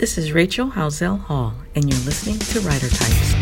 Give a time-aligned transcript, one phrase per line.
[0.00, 3.34] This is Rachel Howzell Hall, and you're listening to Writer Types.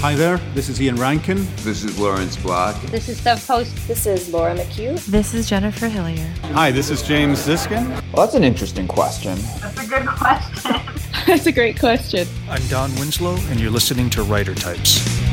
[0.00, 1.46] Hi there, this is Ian Rankin.
[1.58, 2.74] This is Lawrence Block.
[2.86, 3.86] This is Steph Post.
[3.86, 4.98] This is Laura McHugh.
[5.06, 6.26] This is Jennifer Hillier.
[6.54, 7.88] Hi, this is James Ziskin.
[8.12, 9.38] Well, that's an interesting question.
[9.60, 10.80] That's a good question.
[11.28, 12.26] that's a great question.
[12.50, 15.25] I'm Don Winslow, and you're listening to Writer Types.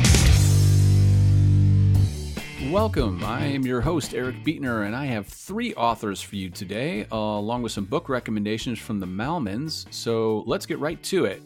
[2.74, 3.22] Welcome.
[3.22, 7.16] I am your host, Eric Beetner, and I have three authors for you today, uh,
[7.16, 9.86] along with some book recommendations from the Malmons.
[9.94, 11.40] So let's get right to it.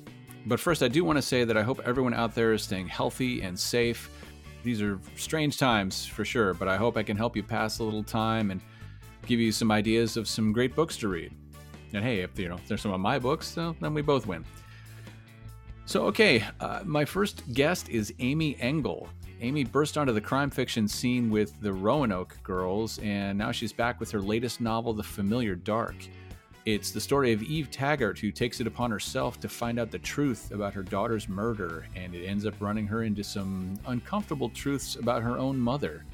[0.46, 2.88] But first, I do want to say that I hope everyone out there is staying
[2.88, 4.08] healthy and safe.
[4.62, 7.84] These are strange times for sure, but I hope I can help you pass a
[7.84, 8.62] little time and
[9.26, 11.34] give you some ideas of some great books to read.
[11.92, 14.46] And hey, if you know if there's some of my books, then we both win.
[15.84, 19.10] So, okay, uh, my first guest is Amy Engel.
[19.40, 24.00] Amy burst onto the crime fiction scene with the Roanoke Girls, and now she's back
[24.00, 25.94] with her latest novel, The Familiar Dark.
[26.64, 29.98] It's the story of Eve Taggart, who takes it upon herself to find out the
[30.00, 34.96] truth about her daughter's murder, and it ends up running her into some uncomfortable truths
[34.96, 36.04] about her own mother.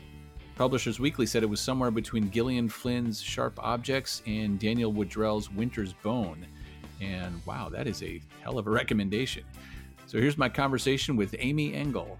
[0.54, 5.94] Publishers Weekly said it was somewhere between Gillian Flynn's Sharp Objects and Daniel Woodrell's Winter's
[5.94, 6.46] Bone.
[7.00, 9.44] And wow, that is a hell of a recommendation.
[10.06, 12.18] So here's my conversation with Amy Engel.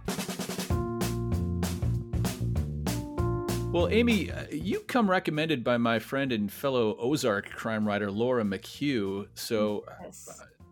[3.75, 8.44] Well, Amy, uh, you come recommended by my friend and fellow Ozark crime writer Laura
[8.44, 9.27] McHugh.
[9.34, 10.28] So yes.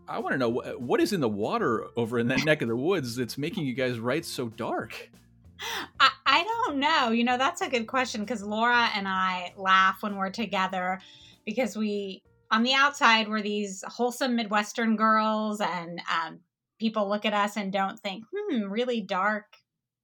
[0.07, 2.77] I want to know what is in the water over in that neck of the
[2.77, 5.11] woods that's making you guys write so dark?
[5.99, 7.11] I, I don't know.
[7.11, 11.01] You know, that's a good question because Laura and I laugh when we're together
[11.45, 16.39] because we, on the outside, we're these wholesome Midwestern girls, and um,
[16.79, 19.57] people look at us and don't think, hmm, really dark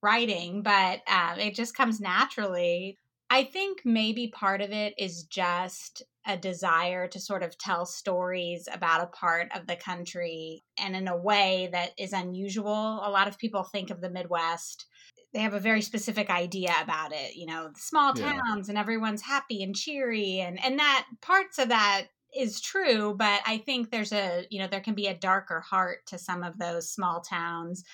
[0.03, 2.97] writing, but um, it just comes naturally.
[3.31, 8.69] I think maybe part of it is just a desire to sort of tell stories
[8.73, 13.01] about a part of the country and in a way that is unusual.
[13.05, 14.87] A lot of people think of the Midwest.
[15.35, 18.71] They have a very specific idea about it, you know, small towns yeah.
[18.71, 23.59] and everyone's happy and cheery and and that parts of that is true, but I
[23.59, 26.93] think there's a, you know, there can be a darker heart to some of those
[26.93, 27.85] small towns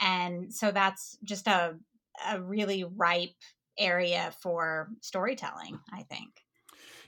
[0.00, 1.76] and so that's just a
[2.28, 3.30] a really ripe
[3.78, 6.30] area for storytelling i think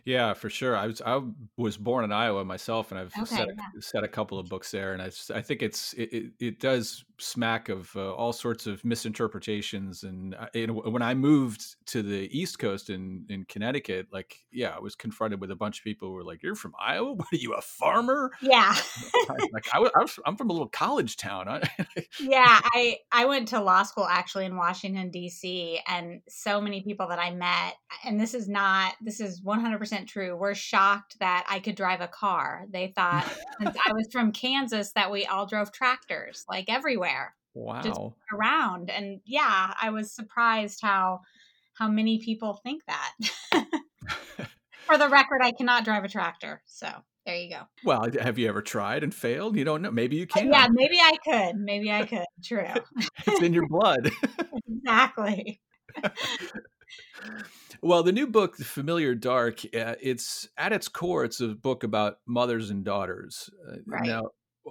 [0.04, 0.76] yeah, for sure.
[0.76, 1.20] I was I
[1.56, 3.80] was born in Iowa myself, and I've okay, set a, yeah.
[3.80, 7.04] set a couple of books there, and I I think it's it, it, it does
[7.22, 10.02] smack of uh, all sorts of misinterpretations.
[10.02, 14.74] And it, uh, when I moved to the East Coast in in Connecticut, like yeah,
[14.76, 17.14] I was confronted with a bunch of people who were like, "You're from Iowa?
[17.22, 18.74] What are you, a farmer?" Yeah,
[19.52, 21.60] like I, I was, I'm from a little college town.
[22.20, 27.08] yeah, I I went to law school actually in Washington D.C., and so many people
[27.08, 31.46] that I met, and this is not this is 100 percent true, were shocked that
[31.48, 32.66] I could drive a car.
[32.70, 33.24] They thought
[33.60, 37.11] since I was from Kansas that we all drove tractors like everywhere.
[37.54, 37.82] Wow.
[37.82, 38.00] Just
[38.32, 38.90] around.
[38.90, 41.20] And yeah, I was surprised how
[41.74, 43.12] how many people think that.
[44.86, 46.62] For the record, I cannot drive a tractor.
[46.66, 46.88] So
[47.24, 47.62] there you go.
[47.84, 49.56] Well, have you ever tried and failed?
[49.56, 49.90] You don't know.
[49.90, 50.52] Maybe you uh, can.
[50.52, 51.56] Yeah, maybe I could.
[51.56, 52.26] Maybe I could.
[52.44, 52.66] True.
[53.26, 54.10] it's in your blood.
[54.68, 55.60] exactly.
[57.80, 61.82] Well, the new book, The Familiar Dark, uh, it's at its core, it's a book
[61.84, 63.50] about mothers and daughters.
[63.68, 64.04] Uh, right.
[64.04, 64.28] Now,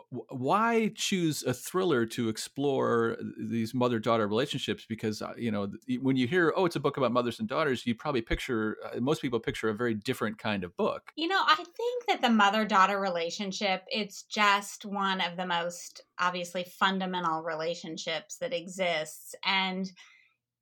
[0.10, 4.86] why choose a thriller to explore these mother-daughter relationships?
[4.88, 7.86] Because uh, you know, when you hear, "Oh, it's a book about mothers and daughters,"
[7.86, 11.12] you probably picture uh, most people picture a very different kind of book.
[11.16, 16.64] You know, I think that the mother-daughter relationship it's just one of the most obviously
[16.64, 19.92] fundamental relationships that exists, and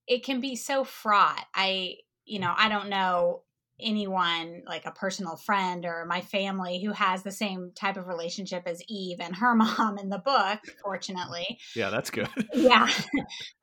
[0.07, 1.45] it can be so fraught.
[1.53, 3.43] I you know, I don't know
[3.81, 8.63] anyone like a personal friend or my family who has the same type of relationship
[8.65, 11.59] as Eve and her mom in the book, fortunately.
[11.75, 12.29] Yeah, that's good.
[12.53, 12.89] yeah.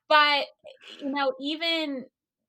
[0.09, 0.47] But,
[1.01, 2.05] you know, even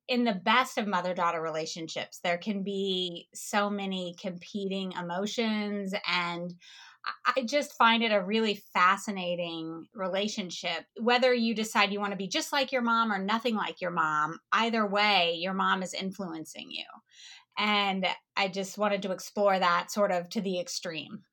[0.07, 6.53] in the best of mother daughter relationships, there can be so many competing emotions and
[7.25, 10.85] I just find it a really fascinating relationship.
[10.99, 13.91] Whether you decide you want to be just like your mom or nothing like your
[13.91, 16.85] mom, either way, your mom is influencing you.
[17.57, 18.05] And
[18.35, 21.23] I just wanted to explore that sort of to the extreme.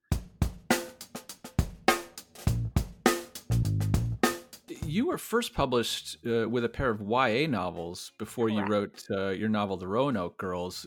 [4.94, 8.69] you were first published uh, with a pair of YA novels before Correct.
[8.69, 10.87] you wrote uh, your novel, The Roanoke Girls.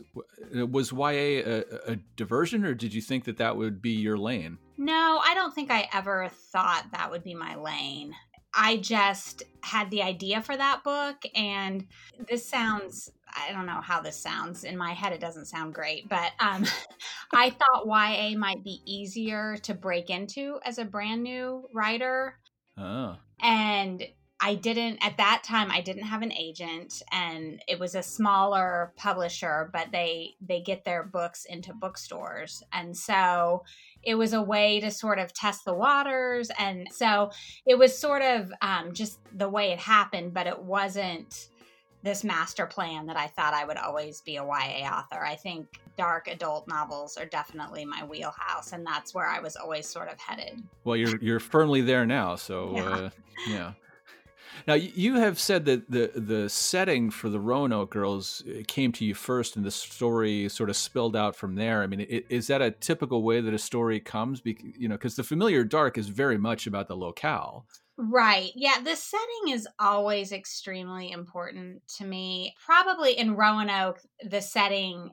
[0.56, 4.16] Uh, was YA a, a, diversion, or did you think that that would be your
[4.16, 4.56] lane?
[4.78, 8.14] No, I don't think I ever thought that would be my lane.
[8.54, 11.86] I just had the idea for that book, and
[12.28, 14.64] this sounds I don't know how this sounds.
[14.64, 16.64] In my head, it doesn't sound great, but um,
[17.32, 22.38] I thought YA might be easier to break into as a brand new writer.
[22.76, 23.16] Oh.
[23.40, 24.04] And
[24.40, 28.92] I didn't, at that time, I didn't have an agent and it was a smaller
[28.96, 32.62] publisher, but they, they get their books into bookstores.
[32.72, 33.64] And so
[34.02, 36.50] it was a way to sort of test the waters.
[36.58, 37.30] And so
[37.66, 41.48] it was sort of um, just the way it happened, but it wasn't
[42.02, 45.24] this master plan that I thought I would always be a YA author.
[45.24, 45.66] I think
[45.96, 50.18] dark adult novels are definitely my wheelhouse, and that's where I was always sort of
[50.20, 50.62] headed.
[50.84, 52.82] Well, you're you're firmly there now, so Yeah.
[52.88, 53.10] uh,
[53.48, 53.72] yeah.
[54.66, 59.04] Now you have said that the the setting for the Roanoke Girls uh, came to
[59.04, 61.82] you first, and the story sort of spilled out from there.
[61.82, 64.42] I mean, is that a typical way that a story comes?
[64.44, 67.66] You know, because the familiar dark is very much about the locale.
[67.96, 68.52] Right.
[68.54, 68.80] Yeah.
[68.80, 72.54] The setting is always extremely important to me.
[72.64, 75.10] Probably in Roanoke, the setting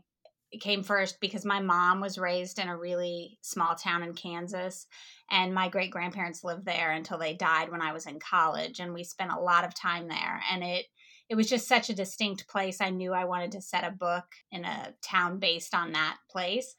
[0.61, 4.87] came first because my mom was raised in a really small town in Kansas
[5.29, 8.93] and my great grandparents lived there until they died when I was in college and
[8.93, 10.85] we spent a lot of time there and it
[11.27, 12.81] it was just such a distinct place.
[12.81, 16.75] I knew I wanted to set a book in a town based on that place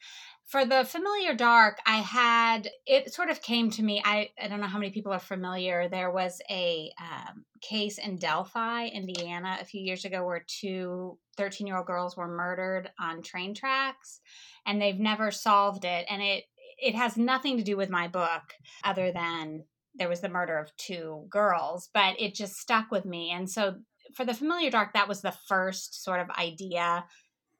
[0.47, 4.61] for the familiar dark i had it sort of came to me i, I don't
[4.61, 9.65] know how many people are familiar there was a um, case in delphi indiana a
[9.65, 14.21] few years ago where two 13 year old girls were murdered on train tracks
[14.67, 16.45] and they've never solved it and it
[16.79, 18.43] it has nothing to do with my book
[18.85, 19.65] other than
[19.95, 23.75] there was the murder of two girls but it just stuck with me and so
[24.15, 27.05] for the familiar dark that was the first sort of idea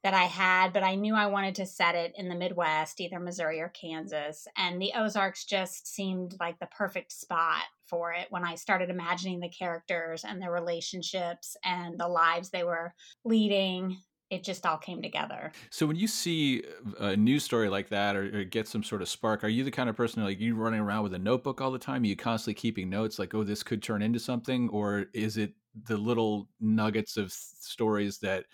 [0.03, 3.19] that I had, but I knew I wanted to set it in the Midwest, either
[3.19, 4.47] Missouri or Kansas.
[4.57, 9.41] And the Ozarks just seemed like the perfect spot for it when I started imagining
[9.41, 12.95] the characters and their relationships and the lives they were
[13.25, 13.99] leading.
[14.29, 15.53] It just all came together.
[15.71, 16.63] So when you see
[16.99, 19.71] a news story like that, or, or get some sort of spark, are you the
[19.71, 22.03] kind of person like you running around with a notebook all the time?
[22.03, 25.53] Are you constantly keeping notes, like, oh, this could turn into something, or is it
[25.89, 28.47] the little nuggets of stories that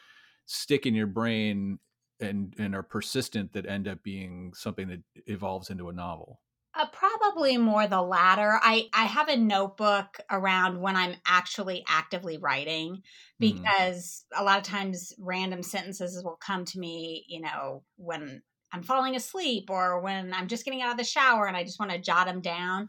[0.46, 1.78] stick in your brain
[2.20, 6.42] and and are persistent that end up being something that evolves into a novel?
[6.74, 8.58] Uh, probably more the latter.
[8.62, 13.02] I, I have a notebook around when I'm actually actively writing
[13.38, 13.72] Mhm.
[13.78, 18.42] because a lot of times random sentences will come to me, you know, when
[18.72, 21.78] I'm falling asleep or when I'm just getting out of the shower and I just
[21.78, 22.88] want to jot them down.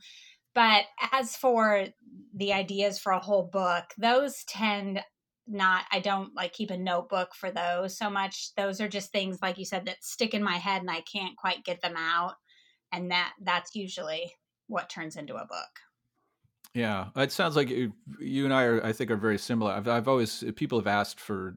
[0.56, 1.88] But as for
[2.34, 5.04] the ideas for a whole book, those tend
[5.48, 8.54] not I don't like keep a notebook for those so much.
[8.56, 11.36] Those are just things like you said that stick in my head and I can't
[11.38, 12.36] quite get them out.
[12.92, 14.34] And that that's usually
[14.68, 15.80] what turns into a book.
[16.74, 19.72] Yeah, it sounds like you, you and I are, I think, are very similar.
[19.72, 21.56] I've, I've always people have asked for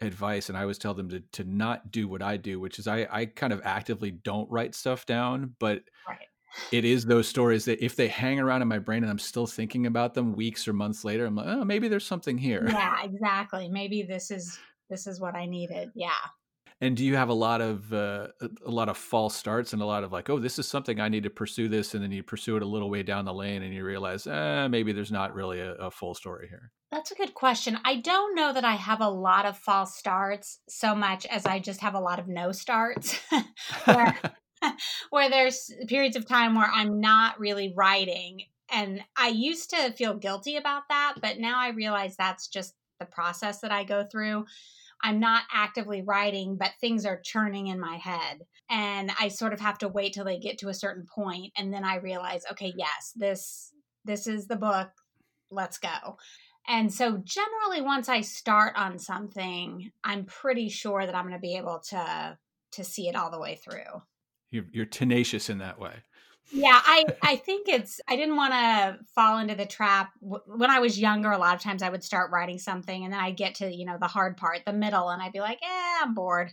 [0.00, 2.88] advice, and I always tell them to to not do what I do, which is
[2.88, 6.27] I I kind of actively don't write stuff down, but Right.
[6.72, 9.46] It is those stories that if they hang around in my brain and I'm still
[9.46, 12.66] thinking about them weeks or months later, I'm like, oh, maybe there's something here.
[12.68, 13.68] Yeah, exactly.
[13.68, 14.58] Maybe this is
[14.90, 15.90] this is what I needed.
[15.94, 16.10] Yeah.
[16.80, 18.28] And do you have a lot of uh,
[18.64, 21.08] a lot of false starts and a lot of like, oh, this is something I
[21.08, 23.64] need to pursue this, and then you pursue it a little way down the lane,
[23.64, 26.70] and you realize, eh, maybe there's not really a, a full story here.
[26.92, 27.78] That's a good question.
[27.84, 31.58] I don't know that I have a lot of false starts so much as I
[31.58, 33.18] just have a lot of no starts.
[33.84, 34.16] where,
[35.10, 38.42] where there's periods of time where I'm not really writing.
[38.70, 43.06] And I used to feel guilty about that, but now I realize that's just the
[43.06, 44.44] process that I go through.
[45.02, 48.40] I'm not actively writing, but things are churning in my head.
[48.68, 51.72] And I sort of have to wait till they get to a certain point and
[51.72, 53.72] then I realize, okay, yes, this
[54.04, 54.90] this is the book.
[55.50, 56.16] Let's go.
[56.66, 61.40] And so generally once I start on something, I'm pretty sure that I'm going to
[61.40, 62.38] be able to
[62.72, 64.02] to see it all the way through.
[64.50, 66.02] You're, you're tenacious in that way.
[66.50, 70.80] Yeah, I I think it's I didn't want to fall into the trap when I
[70.80, 71.30] was younger.
[71.30, 73.84] A lot of times I would start writing something and then I'd get to you
[73.84, 76.50] know the hard part, the middle, and I'd be like, yeah I'm bored,"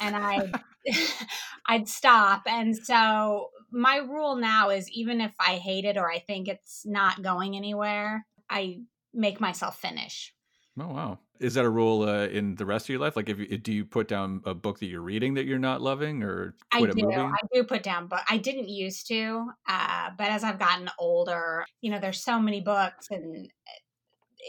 [0.00, 0.40] and I
[1.66, 2.42] I'd stop.
[2.46, 6.82] And so my rule now is even if I hate it or I think it's
[6.86, 8.80] not going anywhere, I
[9.12, 10.32] make myself finish.
[10.78, 11.18] Oh wow!
[11.40, 13.16] Is that a rule uh, in the rest of your life?
[13.16, 15.80] Like, if you, do you put down a book that you're reading that you're not
[15.80, 17.10] loving, or I do.
[17.10, 18.20] I do put down book.
[18.28, 22.60] I didn't used to, uh, but as I've gotten older, you know, there's so many
[22.60, 23.48] books, and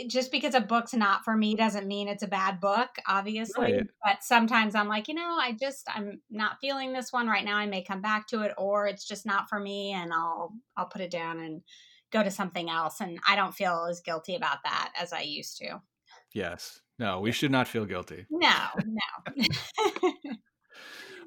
[0.08, 3.74] just because a book's not for me doesn't mean it's a bad book, obviously.
[3.74, 3.88] Right.
[4.06, 7.58] But sometimes I'm like, you know, I just I'm not feeling this one right now.
[7.58, 10.88] I may come back to it, or it's just not for me, and I'll I'll
[10.88, 11.62] put it down and
[12.12, 13.02] go to something else.
[13.02, 15.82] And I don't feel as guilty about that as I used to.
[16.34, 18.26] Yes, No, we should not feel guilty.
[18.30, 18.56] No,
[18.86, 20.14] no.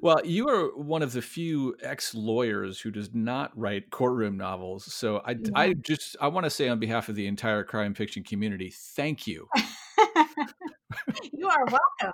[0.01, 4.91] Well, you are one of the few ex-lawyers who does not write courtroom novels.
[4.91, 8.23] So I, I just I want to say on behalf of the entire crime fiction
[8.23, 9.47] community, thank you.
[11.31, 12.13] you are welcome.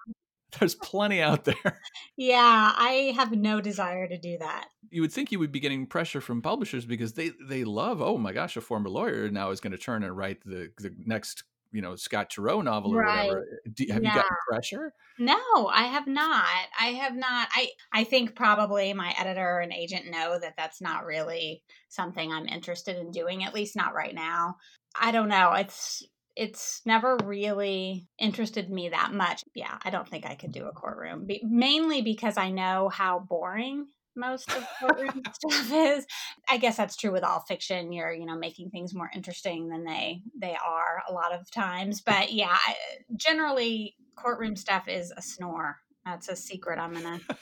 [0.59, 1.79] There's plenty out there.
[2.17, 4.65] Yeah, I have no desire to do that.
[4.89, 8.01] You would think you would be getting pressure from publishers because they they love.
[8.01, 10.93] Oh my gosh, a former lawyer now is going to turn and write the the
[11.05, 13.03] next you know Scott Turow novel or Right.
[13.03, 13.45] whatever.
[13.65, 14.13] Eh, do, have you Yeah.
[14.13, 14.93] gotten pressure?
[15.19, 16.45] No, I have not.
[16.79, 17.49] I have not.
[17.51, 22.47] I I think probably my editor and agent know that that's not really something I'm
[22.47, 24.57] interested in doing at least not right now.
[24.99, 25.53] I don't know.
[25.53, 26.03] It's
[26.35, 29.43] it's never really interested me that much.
[29.55, 31.25] Yeah, I don't think I could do a courtroom.
[31.25, 36.05] Be, mainly because I know how boring most of courtroom stuff is.
[36.49, 37.91] I guess that's true with all fiction.
[37.91, 42.01] You're, you know, making things more interesting than they they are a lot of times.
[42.01, 42.75] But yeah, I,
[43.15, 45.77] generally courtroom stuff is a snore.
[46.05, 47.35] That's a secret I'm going to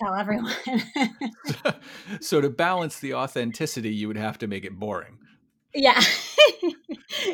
[0.00, 0.54] tell everyone.
[2.20, 5.18] so to balance the authenticity, you would have to make it boring.
[5.74, 6.00] yeah.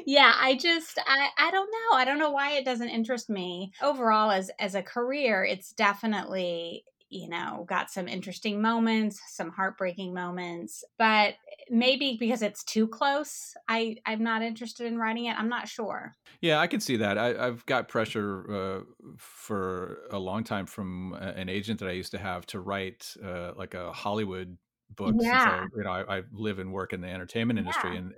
[0.07, 1.97] yeah, I just I I don't know.
[1.97, 3.73] I don't know why it doesn't interest me.
[3.83, 10.15] Overall as as a career, it's definitely you know, got some interesting moments, some heartbreaking
[10.15, 11.35] moments, but
[11.71, 15.39] maybe because it's too close, I I'm not interested in writing it.
[15.39, 16.17] I'm not sure.
[16.41, 17.19] Yeah, I can see that.
[17.19, 22.13] I, I've got pressure uh, for a long time from an agent that I used
[22.13, 24.59] to have to write uh, like a Hollywood
[24.91, 25.17] book.
[25.21, 25.47] Yeah.
[25.47, 27.97] I, you know, I, I live and work in the entertainment industry, Yeah.
[27.97, 28.15] and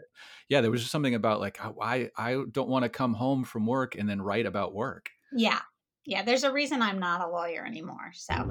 [0.49, 3.67] yeah, there was just something about like I I don't want to come home from
[3.67, 5.11] work and then write about work.
[5.33, 5.61] Yeah.
[6.07, 8.13] Yeah, there's a reason I'm not a lawyer anymore.
[8.13, 8.35] So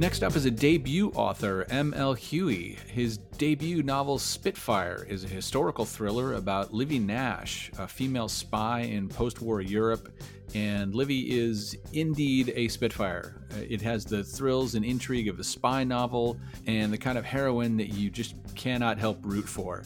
[0.00, 2.16] Next up is a debut author, M.L.
[2.16, 2.78] Huie.
[2.88, 9.10] His debut novel, Spitfire, is a historical thriller about Livy Nash, a female spy in
[9.10, 10.08] post war Europe.
[10.54, 13.46] And Livy is indeed a Spitfire.
[13.52, 17.24] Uh, It has the thrills and intrigue of a spy novel and the kind of
[17.26, 19.84] heroine that you just cannot help root for.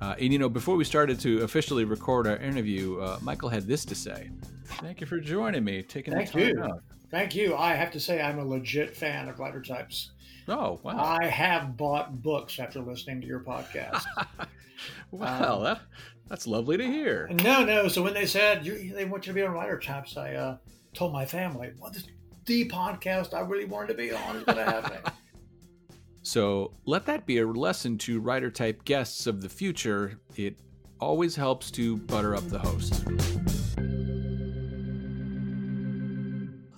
[0.00, 3.66] Uh, and you know, before we started to officially record our interview, uh, Michael had
[3.66, 4.30] this to say.
[4.64, 6.62] Thank you for joining me, taking Thank the time you.
[6.64, 6.82] out.
[7.10, 7.54] Thank you.
[7.56, 10.10] I have to say, I'm a legit fan of writer types.
[10.48, 11.16] Oh, wow.
[11.20, 14.04] I have bought books after listening to your podcast.
[15.10, 15.80] Wow, Um, that,
[16.28, 17.28] that's lovely to hear.
[17.42, 17.88] no, no.
[17.88, 20.56] So when they said you, they want you to be on writer types, I uh,
[20.94, 22.08] told my family, "Well, this is
[22.44, 24.96] the podcast I really wanted to be on is going to have me."
[26.26, 30.18] So let that be a lesson to writer type guests of the future.
[30.34, 30.58] It
[30.98, 33.04] always helps to butter up the host.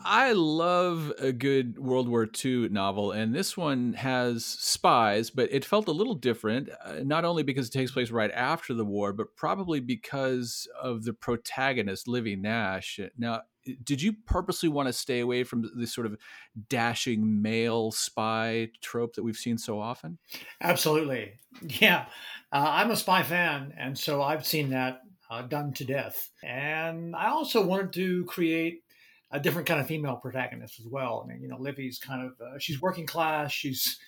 [0.05, 5.65] I love a good World War II novel, and this one has spies, but it
[5.65, 9.15] felt a little different, uh, not only because it takes place right after the war,
[9.15, 13.01] but probably because of the protagonist, Livy Nash.
[13.17, 13.43] Now,
[13.85, 16.17] did you purposely want to stay away from this sort of
[16.69, 20.19] dashing male spy trope that we've seen so often?
[20.61, 22.07] Absolutely, yeah.
[22.53, 26.31] Uh, I'm a spy fan, and so I've seen that uh, done to death.
[26.43, 28.83] And I also wanted to create
[29.31, 31.23] a different kind of female protagonist as well.
[31.25, 33.53] I mean, you know, Livy's kind of uh, she's working class.
[33.53, 33.99] She's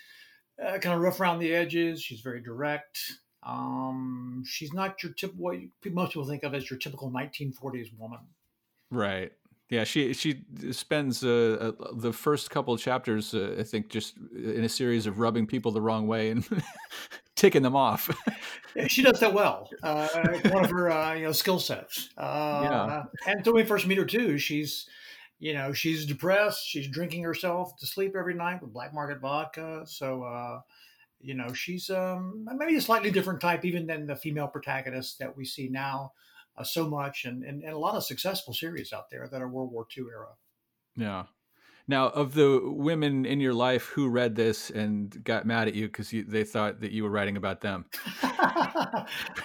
[0.63, 2.03] uh, kind of rough around the edges.
[2.03, 2.99] She's very direct.
[3.43, 5.57] Um, she's not your typical what
[5.93, 8.21] most people think of as your typical 1940s woman.
[8.91, 9.33] Right.
[9.71, 14.17] Yeah, she she spends uh, uh, the first couple of chapters, uh, I think, just
[14.35, 16.45] in a series of rubbing people the wrong way and
[17.37, 18.11] ticking them off.
[18.75, 19.71] Yeah, She does that well.
[19.83, 20.09] Uh,
[20.51, 22.11] one of her, uh, you know, skill sets.
[22.19, 23.03] Uh, Yeah.
[23.27, 24.87] And so when we first meet her too, she's,
[25.39, 26.67] you know, she's depressed.
[26.67, 29.85] She's drinking herself to sleep every night with black market vodka.
[29.87, 30.61] So, uh,
[31.21, 35.37] you know, she's um, maybe a slightly different type even than the female protagonist that
[35.37, 36.13] we see now
[36.61, 39.49] uh, so much, and, and and a lot of successful series out there that are
[39.49, 40.35] World War II era.
[40.97, 41.25] yeah.
[41.89, 45.87] Now, of the women in your life who read this and got mad at you
[45.89, 47.87] because they thought that you were writing about them,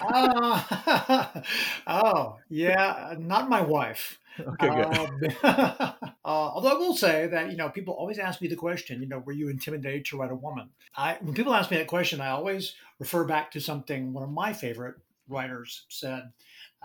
[0.00, 1.42] Uh,
[1.86, 4.18] oh, yeah, not my wife.
[4.38, 4.96] okay, good.
[4.98, 5.94] Um, uh,
[6.24, 9.18] although I will say that you know people always ask me the question, you know,
[9.18, 10.70] were you intimidated to write a woman?
[10.94, 14.30] I when people ask me that question, I always refer back to something one of
[14.30, 14.96] my favorite
[15.28, 16.30] writers said.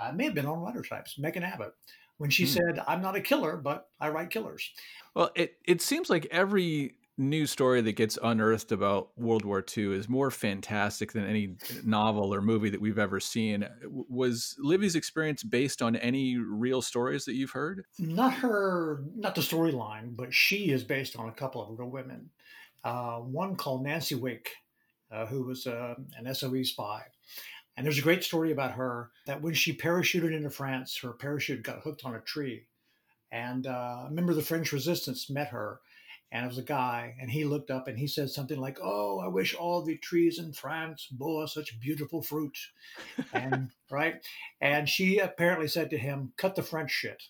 [0.02, 1.74] Uh, may have been on Writer Types, Megan Abbott,
[2.18, 2.54] when she Hmm.
[2.54, 4.72] said, "I'm not a killer, but I write killers."
[5.16, 9.94] Well, it, it seems like every news story that gets unearthed about World War II
[9.96, 13.68] is more fantastic than any novel or movie that we've ever seen.
[13.84, 17.86] Was Livy's experience based on any real stories that you've heard?
[18.00, 22.32] Not her, not the storyline, but she is based on a couple of real women.
[22.84, 24.56] Uh, one called Nancy Wake,
[25.12, 27.04] uh, who was uh, an SOE spy.
[27.76, 31.64] And there's a great story about her that when she parachuted into France, her parachute
[31.64, 32.68] got hooked on a tree.
[33.32, 35.80] And uh, a member of the French resistance met her,
[36.32, 39.20] and it was a guy, and he looked up and he said something like, "Oh,
[39.20, 42.58] I wish all the trees in France bore such beautiful fruit,"
[43.34, 44.16] and right,
[44.60, 47.24] and she apparently said to him, "Cut the French shit."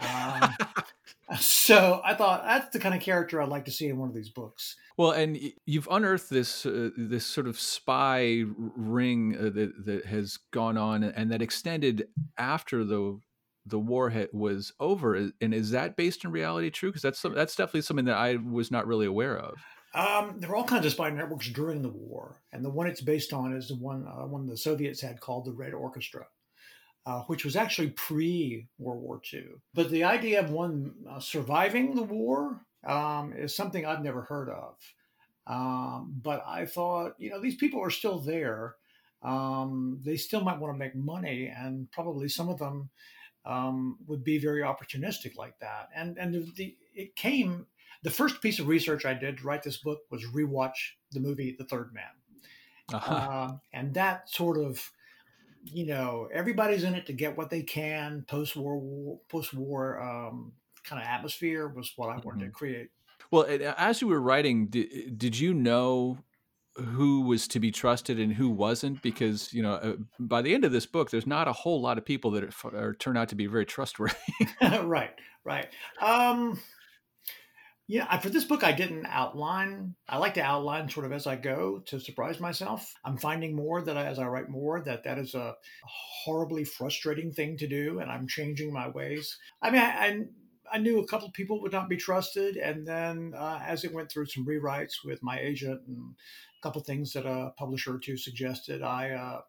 [0.00, 0.54] Um,
[1.38, 4.14] so I thought that's the kind of character I'd like to see in one of
[4.14, 4.76] these books.
[4.96, 10.38] Well, and you've unearthed this uh, this sort of spy ring uh, that that has
[10.52, 13.20] gone on and that extended after the
[13.66, 15.30] the war hit was over.
[15.40, 16.90] And is that based in reality true?
[16.90, 19.54] Because that's that's definitely something that I was not really aware of.
[19.92, 23.00] Um, there were all kinds of spy networks during the war, and the one it's
[23.00, 26.26] based on is the one uh, one the Soviets had called the Red Orchestra
[27.06, 29.44] uh, which was actually pre World War II.
[29.74, 34.48] But the idea of one uh, surviving the war um, is something I've never heard
[34.48, 34.74] of.
[35.46, 38.76] Um, but I thought, you know, these people are still there.
[39.22, 42.90] Um, they still might want to make money, and probably some of them
[43.44, 45.88] um, would be very opportunistic like that.
[45.94, 47.66] And and the, the, it came.
[48.02, 51.54] The first piece of research I did to write this book was rewatch the movie
[51.58, 53.14] The Third Man, uh-huh.
[53.14, 54.90] uh, and that sort of
[55.64, 58.24] you know, everybody's in it to get what they can.
[58.28, 60.52] Post war, post war um,
[60.84, 62.46] kind of atmosphere was what I wanted mm-hmm.
[62.46, 62.90] to create.
[63.30, 66.18] Well, as you were writing, did, did you know
[66.76, 69.02] who was to be trusted and who wasn't?
[69.02, 71.98] Because you know, uh, by the end of this book, there's not a whole lot
[71.98, 74.16] of people that are, are turn out to be very trustworthy.
[74.82, 75.12] right,
[75.44, 75.68] right.
[76.00, 76.58] Um,
[77.90, 79.96] yeah, for this book, I didn't outline.
[80.08, 82.94] I like to outline sort of as I go to surprise myself.
[83.04, 85.56] I'm finding more that I, as I write more that that is a
[86.24, 89.36] horribly frustrating thing to do, and I'm changing my ways.
[89.60, 90.20] I mean, I, I,
[90.72, 93.92] I knew a couple of people would not be trusted, and then uh, as it
[93.92, 97.98] went through some rewrites with my agent and a couple things that a publisher or
[97.98, 99.10] two suggested, I.
[99.10, 99.40] Uh,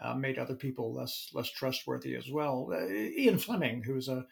[0.00, 2.70] uh, made other people less less trustworthy as well.
[2.72, 4.24] Uh, Ian Fleming, who's a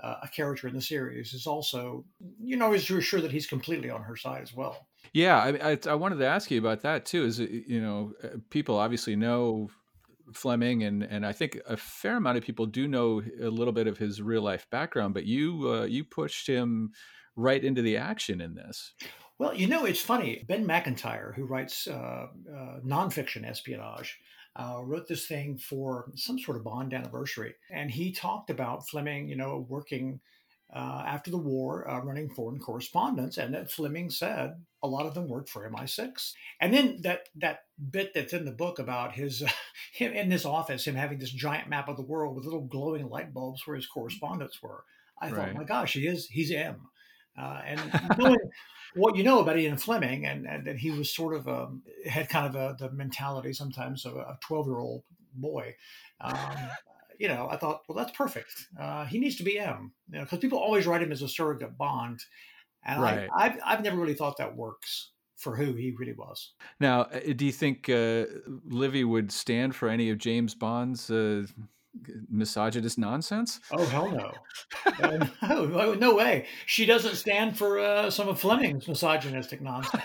[0.00, 2.04] uh, a character in the series is also,
[2.38, 4.86] you know, is sure that he's completely on her side as well.
[5.12, 7.24] Yeah, I, I, I wanted to ask you about that too.
[7.24, 9.70] Is you know, uh, people obviously know
[10.34, 13.86] Fleming, and and I think a fair amount of people do know a little bit
[13.86, 15.14] of his real life background.
[15.14, 16.92] But you uh, you pushed him
[17.36, 18.92] right into the action in this.
[19.38, 20.44] Well, you know, it's funny.
[20.48, 24.18] Ben Macintyre, who writes uh, uh, nonfiction espionage,
[24.58, 27.54] uh, wrote this thing for some sort of Bond anniversary.
[27.70, 30.20] And he talked about Fleming, you know, working
[30.74, 35.14] uh, after the war, uh, running foreign correspondence, and that Fleming said a lot of
[35.14, 36.32] them worked for MI6.
[36.60, 39.44] And then that that bit that's in the book about his
[39.92, 43.08] him in his office, him having this giant map of the world with little glowing
[43.08, 44.84] light bulbs where his correspondents were.
[45.20, 45.36] I right.
[45.36, 46.88] thought, my gosh, he is he's M.
[47.38, 47.80] Uh, and
[48.18, 48.38] knowing
[48.94, 52.28] what you know about Ian Fleming, and, and that he was sort of um, had
[52.28, 55.02] kind of a, the mentality sometimes of a 12 year old
[55.34, 55.74] boy.
[56.20, 56.56] Um,
[57.18, 58.68] you know, I thought, well, that's perfect.
[58.78, 61.28] Uh, he needs to be M, you know, because people always write him as a
[61.28, 62.20] surrogate Bond,
[62.84, 63.28] and right.
[63.34, 66.52] I, I've, I've never really thought that works for who he really was.
[66.80, 68.24] Now, uh, do you think uh,
[68.64, 71.46] Livy would stand for any of James Bond's uh,
[72.28, 73.60] misogynist nonsense?
[73.72, 74.32] Oh hell no,
[75.42, 76.46] no, no way.
[76.66, 80.02] She doesn't stand for uh, some of Fleming's misogynistic nonsense.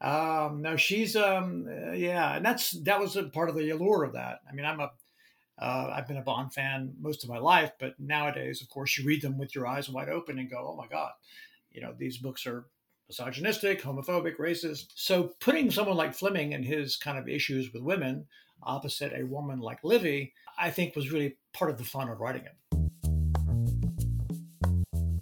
[0.00, 4.04] um, no, she's um, uh, yeah, and that's that was a part of the allure
[4.04, 4.40] of that.
[4.48, 4.90] I mean, I'm a
[5.58, 9.06] uh, I've been a Bond fan most of my life, but nowadays, of course, you
[9.06, 11.12] read them with your eyes wide open and go, "Oh my God,"
[11.70, 12.66] you know, these books are
[13.08, 14.86] misogynistic, homophobic, racist.
[14.94, 18.26] So putting someone like Fleming and his kind of issues with women
[18.62, 22.42] opposite a woman like Livy, I think was really part of the fun of writing
[22.44, 22.52] it.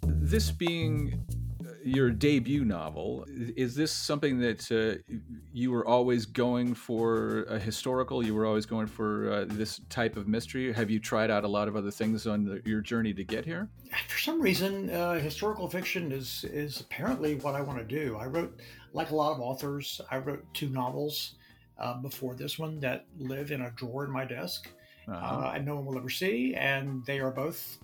[0.02, 1.22] This being
[1.64, 5.14] uh, your debut novel, is this something that uh,
[5.52, 8.24] you were always going for a historical?
[8.24, 10.72] You were always going for uh, this type of mystery?
[10.72, 13.44] Have you tried out a lot of other things on the, your journey to get
[13.44, 13.68] here?
[14.08, 18.16] For some reason, uh, historical fiction is is apparently what I want to do.
[18.16, 18.58] I wrote,
[18.92, 21.34] like a lot of authors, I wrote two novels
[21.78, 24.68] uh, before this one that live in a drawer in my desk
[25.08, 25.48] uh-huh.
[25.48, 27.78] uh, and no one will ever see, and they are both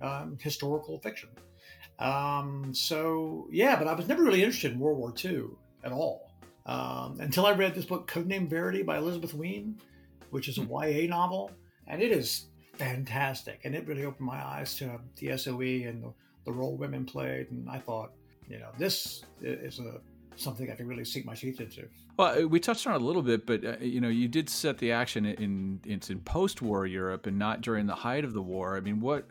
[0.00, 1.28] um, historical fiction.
[1.98, 5.44] Um, so yeah, but I was never really interested in World War II
[5.84, 6.30] at all
[6.66, 9.80] um, until I read this book, Codename Verity by Elizabeth Wein,
[10.30, 10.72] which is a hmm.
[10.72, 11.50] YA novel,
[11.86, 16.12] and it is fantastic, and it really opened my eyes to the SOE and the,
[16.44, 18.12] the role women played, and I thought,
[18.48, 20.00] you know, this is a
[20.36, 21.88] something I can really sink my teeth into.
[22.16, 24.78] Well, we touched on it a little bit, but uh, you know, you did set
[24.78, 28.76] the action in it's in post-war Europe and not during the height of the war.
[28.76, 29.26] I mean, what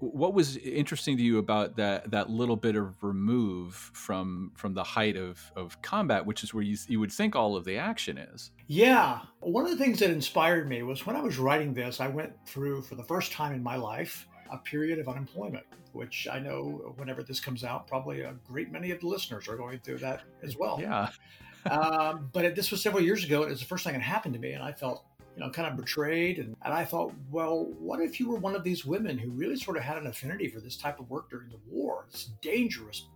[0.00, 4.84] what was interesting to you about that that little bit of remove from from the
[4.84, 8.18] height of of combat, which is where you you would think all of the action
[8.18, 8.50] is?
[8.66, 12.08] Yeah, one of the things that inspired me was when I was writing this, I
[12.08, 16.38] went through for the first time in my life a period of unemployment, which I
[16.38, 19.98] know whenever this comes out, probably a great many of the listeners are going through
[19.98, 20.78] that as well.
[20.80, 21.10] Yeah.
[21.70, 23.42] um, but it, this was several years ago.
[23.42, 25.04] It was the first thing that happened to me, and I felt
[25.36, 26.38] you know, kind of betrayed.
[26.38, 29.56] And, and I thought, well, what if you were one of these women who really
[29.56, 32.06] sort of had an affinity for this type of work during the war?
[32.08, 33.06] It's dangerous,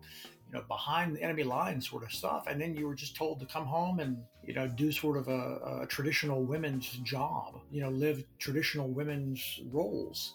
[0.51, 2.47] you know, behind the enemy lines sort of stuff.
[2.49, 5.29] And then you were just told to come home and, you know, do sort of
[5.29, 10.35] a, a traditional women's job, you know, live traditional women's roles.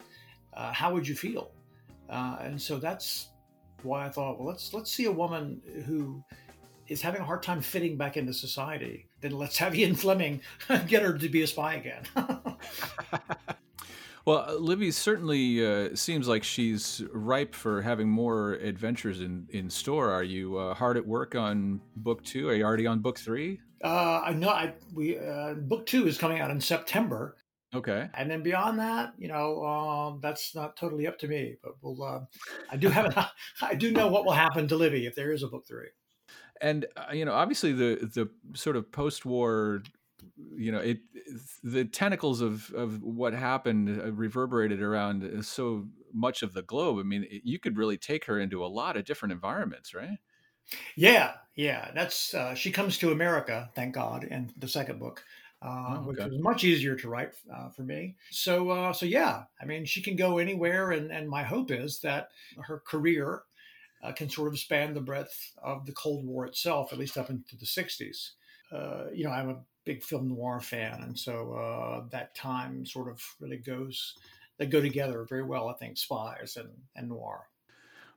[0.55, 1.51] Uh, how would you feel?
[2.09, 3.29] Uh, and so that's
[3.81, 6.23] why I thought, well, let's let's see a woman who
[6.87, 10.41] is having a hard time fitting back into society, then let's have Ian Fleming
[10.87, 12.03] get her to be a spy again.
[14.25, 20.11] well, Livy certainly uh, seems like she's ripe for having more adventures in, in store.
[20.11, 22.49] Are you uh, hard at work on book two?
[22.49, 23.61] Are you already on book three?
[23.83, 24.49] Uh, I know.
[24.49, 27.35] I we uh, book two is coming out in September.
[27.73, 28.09] Okay.
[28.13, 31.55] And then beyond that, you know, um, that's not totally up to me.
[31.63, 32.03] But we'll.
[32.03, 32.21] Uh,
[32.69, 33.31] I do have.
[33.61, 35.89] I do know what will happen to Livy if there is a book three
[36.63, 39.83] and uh, you know obviously the the sort of post-war
[40.55, 40.99] you know it
[41.63, 46.97] the tentacles of of what happened uh, reverberated around uh, so much of the globe
[46.99, 50.17] i mean you could really take her into a lot of different environments right
[50.95, 55.23] yeah yeah that's uh, she comes to america thank god in the second book
[55.63, 58.15] uh, oh, which was much easier to write uh, for me.
[58.31, 61.99] So, uh, so yeah, I mean, she can go anywhere, and and my hope is
[62.01, 62.29] that
[62.61, 63.43] her career
[64.03, 67.29] uh, can sort of span the breadth of the Cold War itself, at least up
[67.29, 68.31] into the 60s.
[68.71, 73.09] Uh, you know, I'm a big film noir fan, and so uh, that time sort
[73.09, 74.15] of really goes,
[74.57, 77.47] they go together very well, I think, spies and, and noir.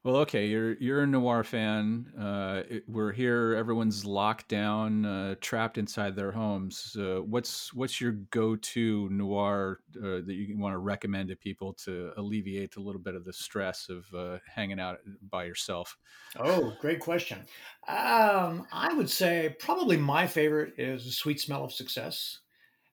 [0.06, 2.12] Well, okay, you're you're a noir fan.
[2.16, 3.56] Uh, we're here.
[3.58, 6.96] Everyone's locked down, uh, trapped inside their homes.
[6.96, 12.12] Uh, what's what's your go-to noir uh, that you want to recommend to people to
[12.18, 15.98] alleviate a little bit of the stress of uh, hanging out by yourself?
[16.36, 17.40] Oh, great question.
[17.88, 22.42] Um, I would say probably my favorite is "The Sweet Smell of Success."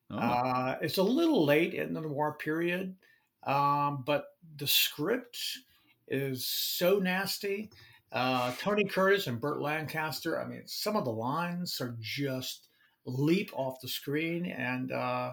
[0.10, 0.17] Oh.
[0.17, 2.95] Uh, it's a little late in the noir period,
[3.43, 5.60] um, but the script
[6.08, 7.70] is so nasty.
[8.12, 10.39] Uh, Tony Curtis and Burt Lancaster.
[10.39, 12.68] I mean, some of the lines are just
[13.06, 14.46] leap off the screen.
[14.46, 15.32] And, uh,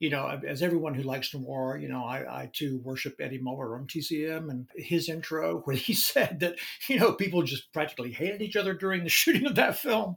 [0.00, 3.76] you know, as everyone who likes noir, you know, I, I too worship Eddie Muller
[3.76, 6.56] on TCM and his intro where he said that,
[6.88, 10.16] you know, people just practically hated each other during the shooting of that film.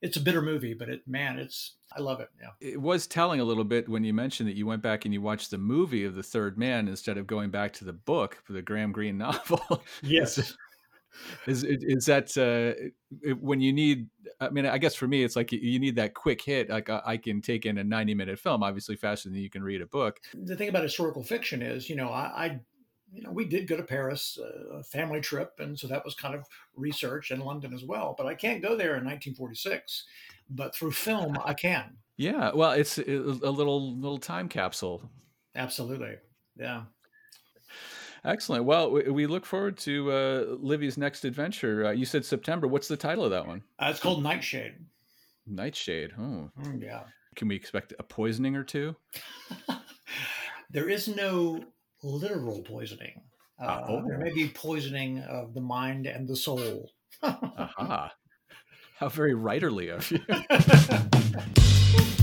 [0.00, 2.30] It's a bitter movie, but it, man, it's, I love it.
[2.40, 2.48] Yeah.
[2.60, 5.20] It was telling a little bit when you mentioned that you went back and you
[5.20, 8.54] watched the movie of The Third Man instead of going back to the book for
[8.54, 9.82] the Graham Greene novel.
[10.02, 10.56] Yes.
[11.46, 14.08] Is, is, is that uh, when you need?
[14.40, 16.70] I mean, I guess for me, it's like you need that quick hit.
[16.70, 19.86] Like I can take in a ninety-minute film, obviously faster than you can read a
[19.86, 20.20] book.
[20.34, 22.60] The thing about historical fiction is, you know, I, I
[23.12, 26.14] you know, we did go to Paris, uh, a family trip, and so that was
[26.14, 26.46] kind of
[26.76, 28.14] research in London as well.
[28.16, 30.04] But I can't go there in 1946
[30.50, 31.96] but through film I can.
[32.16, 35.08] Yeah, well, it's a little little time capsule.
[35.54, 36.16] Absolutely,
[36.56, 36.82] yeah.
[38.24, 38.64] Excellent.
[38.64, 41.86] Well, we look forward to uh, Livy's next adventure.
[41.86, 42.66] Uh, you said September.
[42.66, 43.62] What's the title of that one?
[43.78, 44.74] Uh, it's called Nightshade.
[45.46, 46.12] Nightshade.
[46.18, 47.02] Oh, mm, yeah.
[47.36, 48.94] Can we expect a poisoning or two?
[50.70, 51.64] there is no
[52.02, 53.22] literal poisoning.
[53.60, 54.02] Uh, oh.
[54.06, 56.90] There may be poisoning of the mind and the soul.
[57.22, 58.12] Aha.
[58.96, 60.20] How very writerly of you.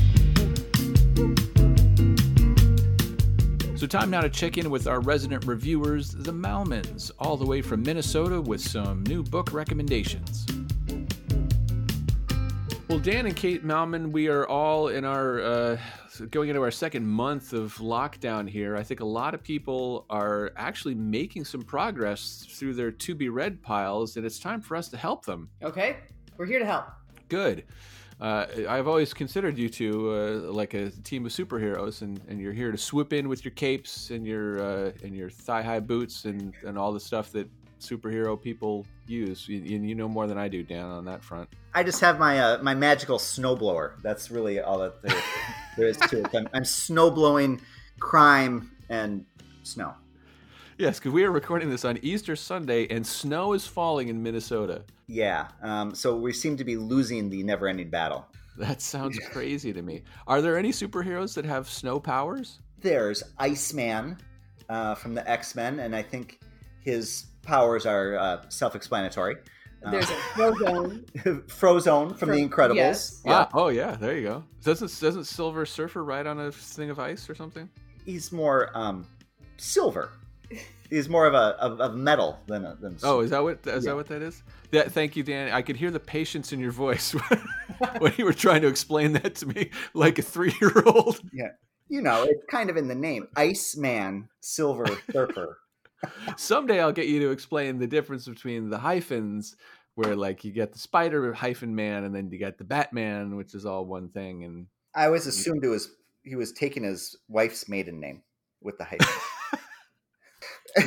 [3.77, 7.61] so, time now to check in with our resident reviewers, the Malmons, all the way
[7.61, 10.47] from Minnesota with some new book recommendations.
[12.87, 15.77] Well, Dan and Kate Malmon, we are all in our uh,
[16.31, 18.75] going into our second month of lockdown here.
[18.75, 23.29] I think a lot of people are actually making some progress through their to be
[23.29, 25.49] read piles, and it's time for us to help them.
[25.61, 25.97] Okay.
[26.37, 26.85] We're here to help.
[27.29, 27.65] Good.
[28.19, 32.53] Uh, I've always considered you two uh, like a team of superheroes, and, and you're
[32.53, 36.25] here to swoop in with your capes and your uh, and your thigh high boots
[36.25, 37.47] and, and all the stuff that
[37.79, 39.47] superhero people use.
[39.47, 41.47] You, you know more than I do, Dan, on that front.
[41.75, 44.01] I just have my uh, my magical snowblower.
[44.01, 45.21] That's really all that there,
[45.77, 46.35] there is to it.
[46.35, 47.61] I'm, I'm snow blowing
[47.99, 49.25] crime and
[49.61, 49.93] snow.
[50.77, 54.83] Yes, because we are recording this on Easter Sunday, and snow is falling in Minnesota.
[55.07, 58.27] Yeah, um, so we seem to be losing the never-ending battle.
[58.57, 60.03] That sounds crazy to me.
[60.27, 62.59] Are there any superheroes that have snow powers?
[62.79, 64.17] There's Iceman,
[64.69, 66.39] uh, from the X Men, and I think
[66.83, 69.37] his powers are uh, self-explanatory.
[69.83, 71.05] Uh, There's a Frozone.
[71.47, 72.75] Frozone from, From- The Incredibles.
[72.75, 73.21] yes.
[73.25, 73.31] Yeah.
[73.31, 73.49] Wow.
[73.53, 74.43] Oh yeah, there you go.
[74.63, 77.67] Doesn't doesn't Silver Surfer ride on a thing of ice or something?
[78.05, 79.07] He's more um,
[79.57, 80.09] silver.
[80.89, 82.97] He's more of a of, of metal than a, than.
[83.03, 83.91] Oh, is that what is Yeah.
[83.91, 84.43] that what that is?
[84.71, 85.51] That, thank you, Dan.
[85.53, 87.11] I could hear the patience in your voice
[87.99, 91.19] when you were trying to explain that to me like a three-year-old.
[91.33, 91.49] Yeah.
[91.89, 93.29] You know, it's kind of in the name.
[93.37, 95.57] Iceman, Silver Surfer.
[96.37, 99.55] Someday I'll get you to explain the difference between the hyphens,
[99.95, 103.55] where like you get the Spider hyphen man, and then you get the Batman, which
[103.55, 104.43] is all one thing.
[104.43, 105.89] And I always assumed it was
[106.23, 108.21] he was taking his wife's maiden name
[108.61, 109.07] with the hyphen.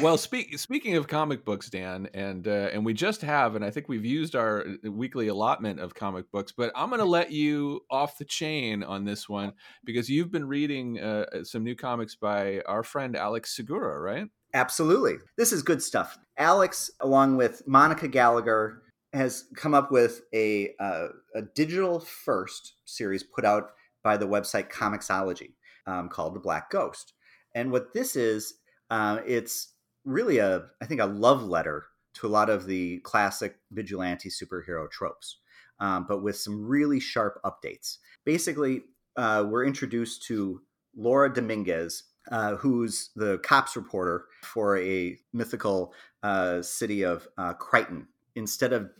[0.01, 3.71] Well, speak, speaking of comic books, Dan, and uh, and we just have, and I
[3.71, 7.33] think we've used our uh, weekly allotment of comic books, but I'm going to let
[7.33, 9.53] you off the chain on this one
[9.85, 14.29] because you've been reading uh, some new comics by our friend Alex Segura, right?
[14.55, 15.17] Absolutely.
[15.37, 16.19] This is good stuff.
[16.37, 23.23] Alex, along with Monica Gallagher, has come up with a, uh, a digital first series
[23.23, 23.71] put out
[24.03, 25.55] by the website Comixology
[25.87, 27.13] um, called The Black Ghost.
[27.55, 28.55] And what this is,
[28.91, 29.70] uh, it's
[30.05, 34.91] really a, I think, a love letter to a lot of the classic vigilante superhero
[34.91, 35.37] tropes,
[35.79, 37.99] um, but with some really sharp updates.
[38.25, 38.83] Basically,
[39.17, 40.63] uh, we're introduced to
[40.97, 48.09] Laura Dominguez, uh, who's the cops reporter for a mythical uh, city of uh, Creighton.
[48.37, 48.91] Instead of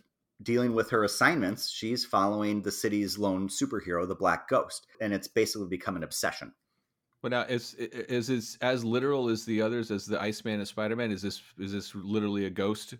[0.41, 5.27] dealing with her assignments, she's following the city's lone superhero, the Black Ghost, and it's
[5.27, 6.53] basically become an obsession.
[7.21, 10.95] But now, is is this as literal as the others, as the Iceman and Spider
[10.95, 11.11] Man?
[11.11, 12.95] Is this is this literally a ghost?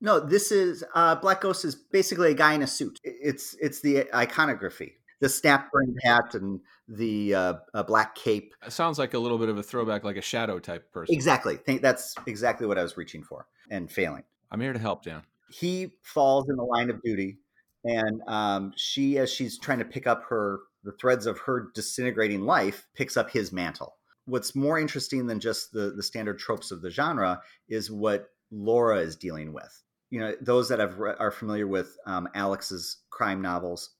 [0.00, 3.00] No, this is uh, Black Ghost is basically a guy in a suit.
[3.02, 8.54] It's it's the iconography, the snap brimmed hat and the uh, uh, black cape.
[8.66, 11.14] It sounds like a little bit of a throwback, like a shadow type person.
[11.14, 11.58] Exactly.
[11.80, 14.24] That's exactly what I was reaching for and failing.
[14.50, 15.22] I'm here to help, Dan.
[15.48, 17.38] he falls in the line of duty
[17.86, 22.42] and um, she as she's trying to pick up her the threads of her disintegrating
[22.42, 23.96] life picks up his mantle.
[24.24, 29.00] What's more interesting than just the the standard tropes of the genre is what laura
[29.00, 29.82] is dealing with.
[30.08, 33.90] You know those that have re- are familiar with um, alex's crime novels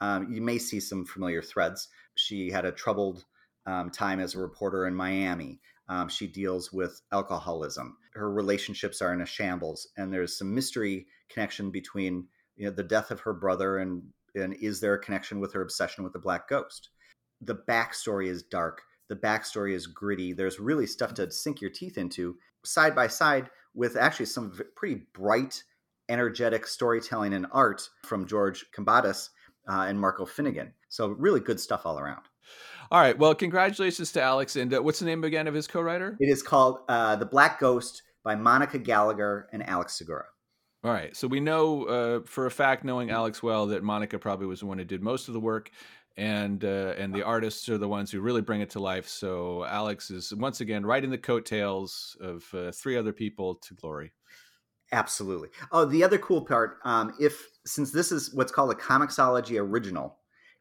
[0.00, 1.88] um, you may see some familiar threads.
[2.14, 3.24] She had a troubled
[3.66, 5.60] um, time as a reporter in miami.
[5.88, 7.96] Um, she deals with alcoholism.
[8.14, 12.82] Her relationships are in a shambles, and there's some mystery connection between you know the
[12.82, 14.02] death of her brother and
[14.36, 16.90] and is there a connection with her obsession with the black ghost?
[17.40, 18.82] The backstory is dark.
[19.08, 20.32] The backstory is gritty.
[20.32, 25.06] There's really stuff to sink your teeth into side by side with actually some pretty
[25.14, 25.62] bright,
[26.08, 29.28] energetic storytelling and art from George Kambadais
[29.68, 30.72] uh, and Marco Finnegan.
[30.88, 32.22] So really good stuff all around.
[32.90, 33.18] All right.
[33.18, 34.56] Well, congratulations to Alex.
[34.56, 36.16] And uh, what's the name again of his co-writer?
[36.20, 40.24] It is called uh, The Black Ghost by Monica Gallagher and Alex Segura.
[40.86, 41.16] All right.
[41.16, 44.66] So we know uh, for a fact, knowing Alex well, that Monica probably was the
[44.66, 45.72] one who did most of the work,
[46.16, 49.08] and uh, and the artists are the ones who really bring it to life.
[49.08, 54.12] So Alex is once again riding the coattails of uh, three other people to glory.
[54.92, 55.48] Absolutely.
[55.72, 60.18] Oh, the other cool part, um, if since this is what's called a Comixology original,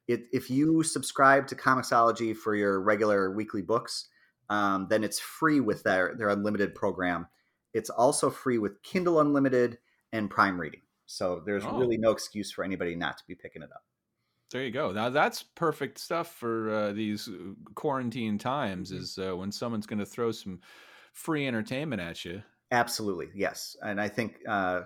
[0.07, 4.07] it, if you subscribe to Comixology for your regular weekly books,
[4.49, 7.27] um, then it's free with their their unlimited program.
[7.75, 9.77] It's also free with Kindle Unlimited
[10.15, 10.81] and Prime Reading.
[11.05, 11.77] So there's Oh.
[11.77, 13.83] really no excuse for anybody not to be picking it up.
[14.51, 14.91] There you go.
[14.91, 18.91] Now that's perfect stuff for uh, these uh, quarantine times.
[18.91, 20.61] Is uh, when someone's going to throw some
[21.13, 22.41] free entertainment at you.
[22.71, 23.75] Absolutely, yes.
[23.81, 24.81] And I think, uh,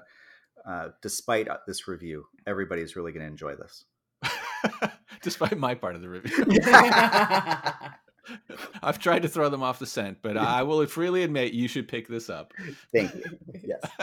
[0.67, 3.85] uh, despite uh, this review, everybody's really going to enjoy this.
[5.21, 6.45] Despite my part of the review.
[8.81, 11.87] I've tried to throw them off the scent, but I will freely admit you should
[11.87, 12.53] pick this up.
[12.93, 13.23] Thank you.
[13.63, 13.81] Yes.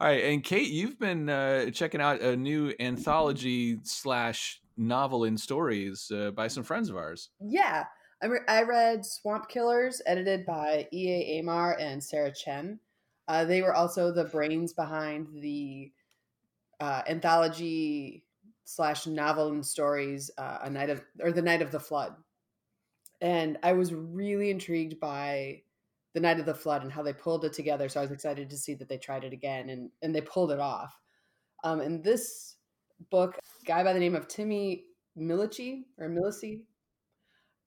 [0.00, 5.36] All right, and Kate, you've been uh, checking out a new anthology slash novel in
[5.36, 7.30] stories uh, by some friends of ours.
[7.40, 7.84] Yeah,
[8.22, 11.42] I, re- I read Swamp Killers, edited by E.A.
[11.42, 12.78] Aymar and Sarah Chen.
[13.26, 15.90] Uh, they were also the brains behind the
[16.80, 18.24] uh, anthology
[18.64, 22.14] slash novel and stories, uh, a night of or the night of the flood.
[23.20, 25.62] And I was really intrigued by
[26.14, 27.88] the night of the flood and how they pulled it together.
[27.88, 30.52] So I was excited to see that they tried it again and and they pulled
[30.52, 30.98] it off.
[31.64, 32.56] Um, in this
[33.10, 34.84] book, guy by the name of Timmy
[35.18, 36.62] Milici or Milici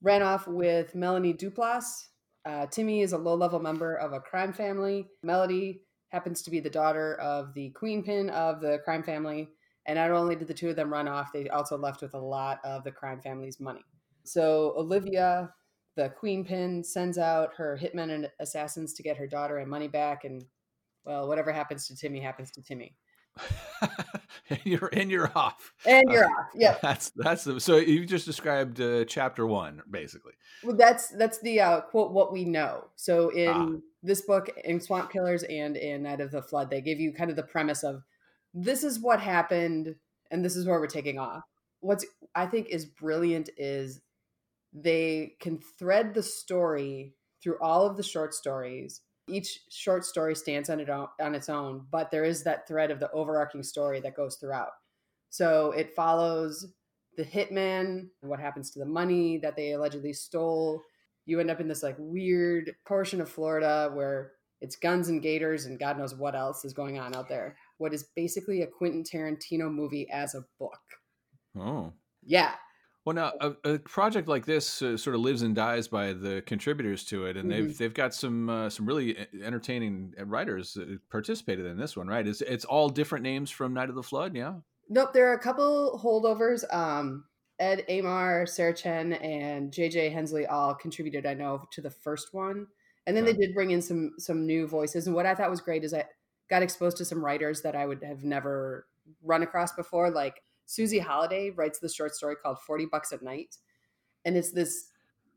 [0.02, 2.08] ran off with Melanie Duplass.
[2.46, 5.08] Uh, Timmy is a low level member of a crime family.
[5.22, 9.50] Melody happens to be the daughter of the queen pin of the crime family.
[9.86, 12.20] And not only did the two of them run off, they also left with a
[12.20, 13.84] lot of the crime family's money.
[14.24, 15.54] So Olivia
[15.98, 19.88] the queen pin sends out her hitmen and assassins to get her daughter and money
[19.88, 20.44] back and
[21.06, 22.96] well whatever happens to timmy happens to timmy
[24.50, 25.74] and you're and you're off.
[25.86, 26.48] And you're uh, off.
[26.54, 26.78] Yeah.
[26.82, 30.34] That's that's the, so you just described uh, chapter one basically.
[30.66, 32.90] Well, that's that's the uh, quote what we know.
[32.98, 33.70] So in ah.
[34.04, 37.30] this book, in Swamp Killers and in Night of the Flood, they give you kind
[37.30, 38.04] of the premise of
[38.54, 39.96] this is what happened
[40.30, 41.44] and this is where we're taking off.
[41.80, 42.06] What's
[42.36, 44.02] I think is brilliant is
[44.74, 50.70] they can thread the story through all of the short stories each short story stands
[50.70, 54.16] on it on its own, but there is that thread of the overarching story that
[54.16, 54.72] goes throughout.
[55.30, 56.66] So it follows
[57.18, 60.82] the hitman, what happens to the money that they allegedly stole.
[61.26, 65.66] You end up in this like weird portion of Florida where it's guns and gators
[65.66, 67.56] and God knows what else is going on out there.
[67.78, 70.80] What is basically a Quentin Tarantino movie as a book.
[71.58, 71.94] Oh.
[72.24, 72.54] Yeah.
[73.04, 76.44] Well, now a, a project like this uh, sort of lives and dies by the
[76.46, 77.68] contributors to it, and mm-hmm.
[77.68, 80.78] they've they've got some uh, some really entertaining writers
[81.10, 82.28] participated in this one, right?
[82.28, 84.54] It's it's all different names from Night of the Flood, yeah.
[84.88, 86.64] Nope, there are a couple holdovers.
[86.74, 87.26] Um,
[87.60, 92.68] Ed Aymar, Sarah Chen, and JJ Hensley all contributed, I know, to the first one,
[93.08, 95.08] and then they did bring in some some new voices.
[95.08, 96.06] And what I thought was great is I
[96.52, 98.86] got exposed to some writers that I would have never
[99.24, 103.58] run across before, like Susie Holiday writes this short story called 40 Bucks at Night.
[104.24, 104.88] And it's this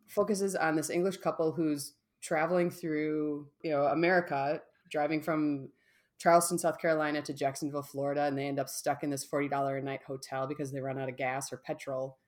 [0.07, 5.71] focuses on this English couple who's traveling through, you know, America, driving from
[6.19, 9.83] Charleston, South Carolina to Jacksonville, Florida, and they end up stuck in this $40 a
[9.83, 12.19] night hotel because they run out of gas or petrol.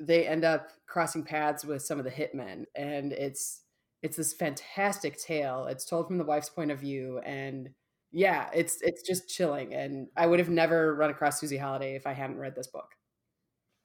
[0.00, 3.62] They end up crossing paths with some of the hitmen and it's
[4.02, 5.66] it's this fantastic tale.
[5.66, 7.70] It's told from the wife's point of view and
[8.12, 12.06] yeah, it's it's just chilling, and I would have never run across Susie Holiday if
[12.06, 12.94] I hadn't read this book.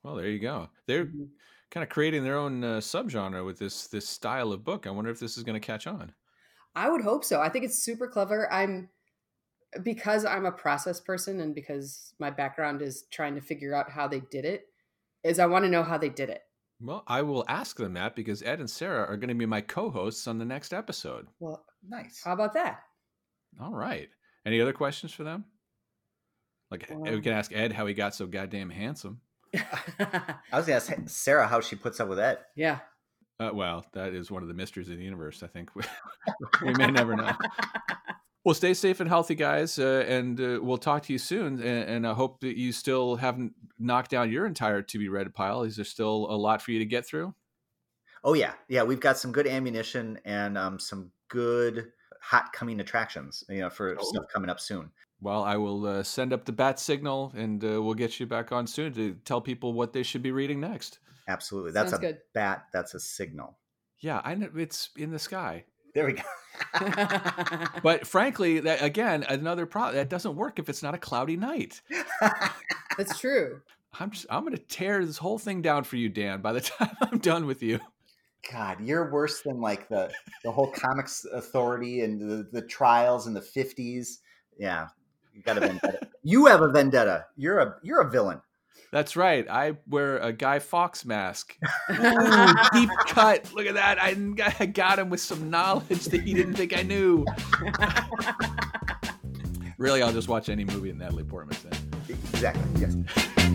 [0.03, 0.69] Well, there you go.
[0.87, 1.25] They're mm-hmm.
[1.71, 4.87] kind of creating their own uh, subgenre with this this style of book.
[4.87, 6.13] I wonder if this is going to catch on.
[6.75, 7.41] I would hope so.
[7.41, 8.51] I think it's super clever.
[8.51, 8.89] I'm
[9.83, 14.07] because I'm a process person and because my background is trying to figure out how
[14.07, 14.67] they did it.
[15.23, 16.41] Is I want to know how they did it.
[16.81, 19.61] Well, I will ask them that because Ed and Sarah are going to be my
[19.61, 21.27] co-hosts on the next episode.
[21.39, 22.21] Well, nice.
[22.23, 22.81] How about that?
[23.61, 24.09] All right.
[24.45, 25.45] Any other questions for them?
[26.71, 29.21] Like um, we can ask Ed how he got so goddamn handsome.
[29.55, 32.39] I was gonna ask Sarah how she puts up with Ed.
[32.55, 32.79] Yeah.
[33.39, 35.43] Uh, well, that is one of the mysteries of the universe.
[35.43, 37.31] I think we may never know.
[38.45, 41.61] Well, stay safe and healthy, guys, uh, and uh, we'll talk to you soon.
[41.61, 45.33] And, and, I hope that you still haven't knocked down your entire to be read
[45.33, 45.63] pile.
[45.63, 47.33] Is there still a lot for you to get through?
[48.21, 48.83] Oh yeah, yeah.
[48.83, 51.91] We've got some good ammunition and um, some good
[52.23, 54.03] hot coming attractions, you know, for oh.
[54.03, 54.89] stuff coming up soon.
[55.19, 58.51] Well, I will uh, send up the bat signal, and uh, we'll get you back
[58.51, 60.99] on soon to tell people what they should be reading next.
[61.27, 62.17] Absolutely, that's Sounds a good.
[62.33, 62.65] bat.
[62.71, 63.57] That's a signal.
[63.99, 65.65] Yeah, I know it's in the sky.
[65.93, 66.23] There we go.
[67.83, 71.81] but frankly, that again, another problem that doesn't work if it's not a cloudy night.
[72.97, 73.61] That's true.
[73.99, 76.41] I'm just I'm going to tear this whole thing down for you, Dan.
[76.41, 77.79] By the time I'm done with you.
[78.51, 80.11] God, you're worse than like the
[80.43, 84.19] the whole comics authority and the, the trials in the fifties.
[84.57, 84.87] Yeah,
[85.33, 86.07] you got a vendetta.
[86.23, 87.25] you have a vendetta.
[87.37, 88.41] You're a you're a villain.
[88.91, 89.49] That's right.
[89.49, 91.57] I wear a Guy Fawkes mask.
[91.89, 93.51] Ooh, deep cut.
[93.51, 93.97] Look at that.
[93.99, 94.13] I,
[94.67, 97.25] got him with some knowledge that he didn't think I knew.
[99.79, 101.71] really, I'll just watch any movie that Natalie Portman's in.
[102.07, 102.81] Exactly.
[102.81, 102.95] Yes.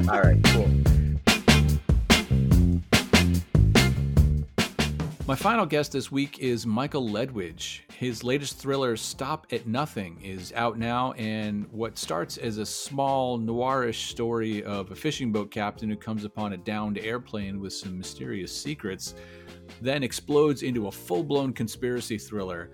[0.08, 0.42] All right.
[0.46, 0.97] Cool.
[5.28, 7.80] My final guest this week is Michael Ledwidge.
[7.92, 13.38] His latest thriller, Stop at Nothing, is out now, and what starts as a small
[13.38, 17.98] noirish story of a fishing boat captain who comes upon a downed airplane with some
[17.98, 19.14] mysterious secrets
[19.82, 22.70] then explodes into a full blown conspiracy thriller.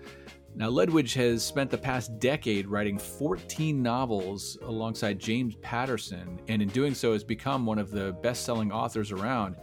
[0.55, 6.69] Now, Ledwidge has spent the past decade writing 14 novels alongside James Patterson, and in
[6.69, 9.57] doing so has become one of the best selling authors around.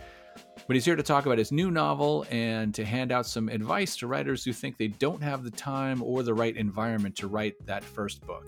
[0.66, 3.96] But he's here to talk about his new novel and to hand out some advice
[3.96, 7.54] to writers who think they don't have the time or the right environment to write
[7.66, 8.44] that first book.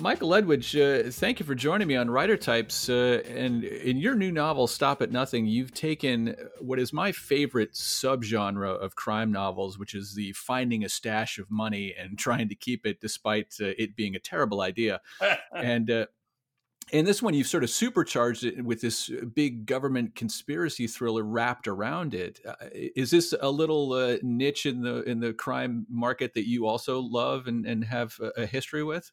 [0.00, 2.88] Michael Ledwidge, uh, thank you for joining me on Writer Types.
[2.88, 7.72] Uh, and in your new novel, Stop at Nothing, you've taken what is my favorite
[7.72, 12.54] subgenre of crime novels, which is the finding a stash of money and trying to
[12.54, 15.00] keep it despite uh, it being a terrible idea.
[15.56, 16.06] and uh,
[16.92, 21.22] and this one you've sort of supercharged it with this uh, big government conspiracy thriller
[21.24, 22.40] wrapped around it.
[22.46, 26.66] Uh, is this a little uh, niche in the in the crime market that you
[26.66, 29.10] also love and, and have a, a history with?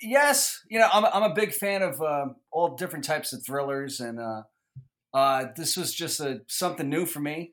[0.00, 4.00] Yes, you know I'm I'm a big fan of uh, all different types of thrillers,
[4.00, 4.42] and uh,
[5.14, 7.52] uh, this was just a something new for me.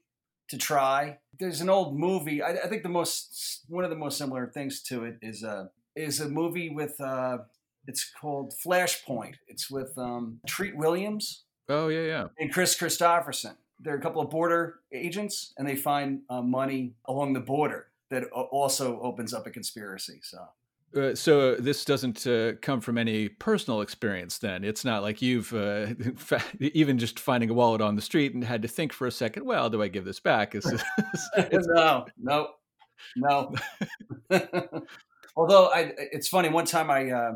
[0.49, 1.17] to try.
[1.39, 2.41] There's an old movie.
[2.41, 5.71] I, I think the most one of the most similar things to it is a
[5.95, 6.99] is a movie with
[7.87, 9.35] it's called Flashpoint.
[9.47, 11.43] It's with um, Treat Williams.
[11.69, 12.27] Oh yeah, yeah.
[12.39, 13.55] And Kris Kristofferson.
[13.79, 18.25] They're a couple of border agents, and they find uh, money along the border that
[18.31, 20.19] also opens up a conspiracy.
[20.23, 20.47] So.
[20.95, 25.51] Uh, so this doesn't uh, come from any personal experience then it's not like you've
[25.51, 25.87] uh,
[26.59, 29.43] even just finding a wallet on the street and had to think for a second
[29.43, 30.65] well do i give this back is,
[31.51, 32.49] no no
[33.15, 33.55] no
[35.35, 37.33] although I, it's funny one time i uh,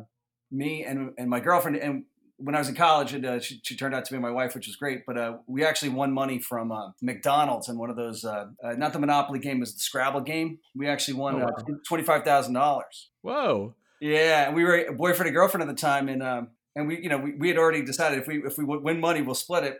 [0.51, 2.03] me and, and my girlfriend and
[2.37, 4.53] when I was in college, and uh, she, she, turned out to be my wife,
[4.53, 5.05] which was great.
[5.07, 8.73] But uh, we actually won money from uh, McDonald's in one of those, uh, uh,
[8.73, 10.59] not the Monopoly game, was the Scrabble game.
[10.75, 11.77] We actually won oh, uh, wow.
[11.87, 13.09] twenty five thousand dollars.
[13.21, 13.75] Whoa!
[13.99, 17.01] Yeah, and we were a boyfriend and girlfriend at the time, and um, and we,
[17.01, 19.35] you know, we, we had already decided if we if we would win money, we'll
[19.35, 19.79] split it.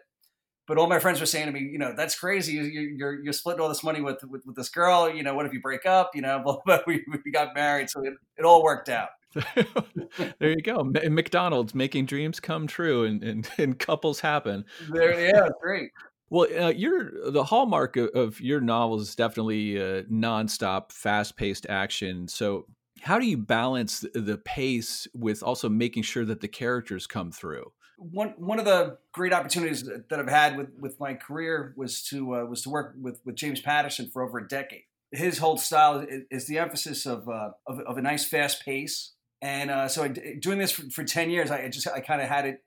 [0.68, 2.53] But all my friends were saying to me, you know, that's crazy.
[2.53, 5.09] You're you're, you're splitting all this money with, with, with this girl.
[5.09, 6.11] You know, what if you break up?
[6.15, 9.09] You know, but we we got married, so it, it all worked out.
[10.39, 10.84] there you go.
[10.84, 14.65] McDonald's making dreams come true and, and, and couples happen.
[14.89, 15.91] There, yeah, great.
[16.30, 22.28] Well, uh, your the hallmark of, of, your novels is definitely uh, nonstop, fast-paced action.
[22.28, 22.65] So,
[22.99, 27.71] how do you balance the pace with also making sure that the characters come through?
[27.97, 32.36] One one of the great opportunities that I've had with, with my career was to
[32.36, 34.84] uh, was to work with with James Patterson for over a decade.
[35.13, 39.13] His whole style is, is the emphasis of, uh, of, of a nice fast pace
[39.41, 40.07] and uh, so I,
[40.39, 42.63] doing this for, for 10 years, I just, I kind of had it,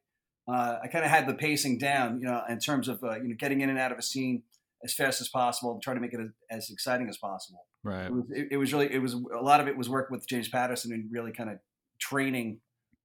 [0.48, 3.28] uh, I kind of had the pacing down, you know, in terms of, uh, you
[3.28, 4.42] know, getting in and out of a scene
[4.84, 7.66] as fast as possible and trying to make it as, as exciting as possible.
[7.82, 8.06] Right.
[8.06, 10.26] It was, it, it was, really, it was, a lot of it was work with
[10.28, 11.58] James Patterson and really kind of
[12.00, 12.60] training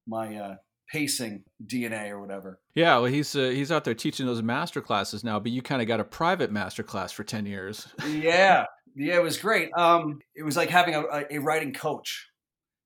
[0.08, 0.56] my, uh,
[0.92, 2.60] pacing DNA or whatever.
[2.76, 5.82] Yeah, well, he's uh, he's out there teaching those master classes now, but you kind
[5.82, 7.88] of got a private master class for ten years.
[8.08, 9.70] yeah, yeah, it was great.
[9.76, 12.28] Um, it was like having a, a writing coach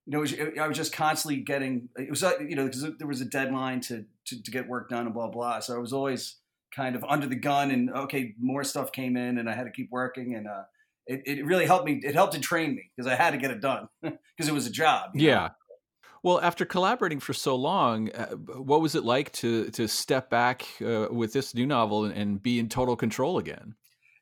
[0.09, 3.21] you know, was, I was just constantly getting, it was, you know, because there was
[3.21, 5.59] a deadline to, to, to, get work done and blah, blah.
[5.59, 6.37] So I was always
[6.75, 9.71] kind of under the gun and okay, more stuff came in and I had to
[9.71, 10.33] keep working.
[10.33, 10.63] And uh,
[11.05, 12.01] it, it really helped me.
[12.03, 14.65] It helped to train me because I had to get it done because it was
[14.65, 15.11] a job.
[15.13, 15.35] Yeah.
[15.35, 15.49] Know?
[16.23, 20.67] Well, after collaborating for so long, uh, what was it like to to step back
[20.81, 23.75] uh, with this new novel and, and, be in total control again?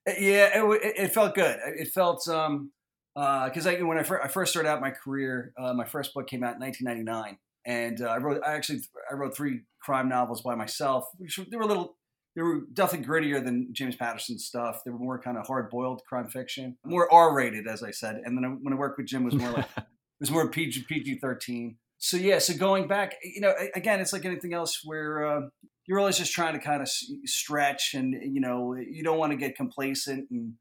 [0.08, 1.58] Uh, yeah, it, it felt good.
[1.66, 2.72] It felt um,
[3.18, 6.14] because uh, I, when I, fir- I, first started out my career, uh, my first
[6.14, 10.08] book came out in 1999, and uh, I wrote I actually I wrote three crime
[10.08, 11.06] novels by myself.
[11.18, 11.98] Which they were a little,
[12.36, 14.82] they were definitely grittier than James Patterson's stuff.
[14.86, 18.22] They were more kind of hard boiled crime fiction, more R rated, as I said.
[18.24, 19.84] And then I, when I worked with Jim, it was more like it
[20.20, 21.76] was more PG PG 13.
[21.98, 25.26] So yeah, so going back, you know, again, it's like anything else where.
[25.26, 25.42] Uh,
[25.90, 29.38] you're always just trying to kind of stretch, and you know you don't want to
[29.38, 30.30] get complacent.
[30.30, 30.56] And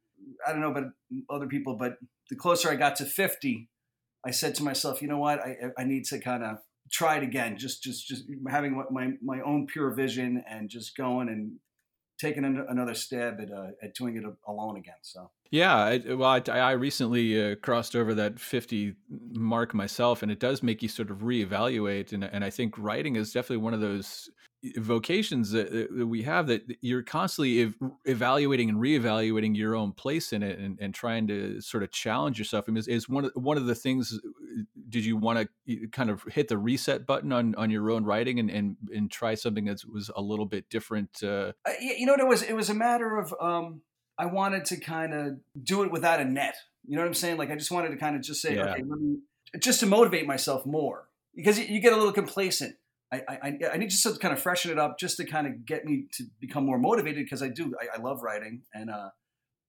[0.46, 0.90] I don't know about
[1.30, 1.98] other people, but
[2.30, 3.68] the closer I got to 50,
[4.24, 6.58] I said to myself, you know what, I, I need to kind of
[6.92, 7.58] try it again.
[7.58, 11.56] Just, just, just having my, my own pure vision and just going and
[12.18, 14.94] taking another stab at, uh, at doing it alone again.
[15.02, 15.30] So.
[15.50, 18.94] Yeah, I, well, I, I recently uh, crossed over that 50
[19.32, 22.12] mark myself, and it does make you sort of reevaluate.
[22.12, 24.30] And, and I think writing is definitely one of those
[24.76, 27.74] vocations that, that, we have that you're constantly ev-
[28.04, 32.38] evaluating and reevaluating your own place in it and, and trying to sort of challenge
[32.38, 32.64] yourself.
[32.66, 34.12] I mean, is, is one of one of the things?
[34.12, 38.04] Uh, did you want to kind of hit the reset button on, on your own
[38.04, 41.22] writing and, and, and try something that was a little bit different?
[41.22, 41.52] Uh...
[41.80, 43.82] You know, it was it was a matter of um,
[44.18, 46.56] I wanted to kind of do it without a net.
[46.86, 47.36] You know what I'm saying?
[47.36, 48.72] Like I just wanted to kind of just say, yeah.
[48.72, 49.18] okay, me,
[49.60, 52.76] just to motivate myself more because you get a little complacent
[53.12, 55.64] I, I, I need just to kind of freshen it up just to kind of
[55.64, 59.10] get me to become more motivated because I do I, I, love writing and uh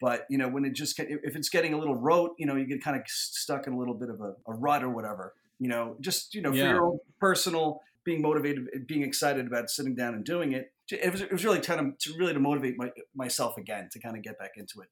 [0.01, 2.55] but you know when it just get, if it's getting a little rote you know
[2.55, 5.33] you get kind of stuck in a little bit of a, a rut or whatever
[5.59, 6.63] you know just you know yeah.
[6.63, 11.11] for your own personal being motivated being excited about sitting down and doing it it
[11.11, 14.15] was, it was really kind of to really to motivate my, myself again to kind
[14.15, 14.89] of get back into it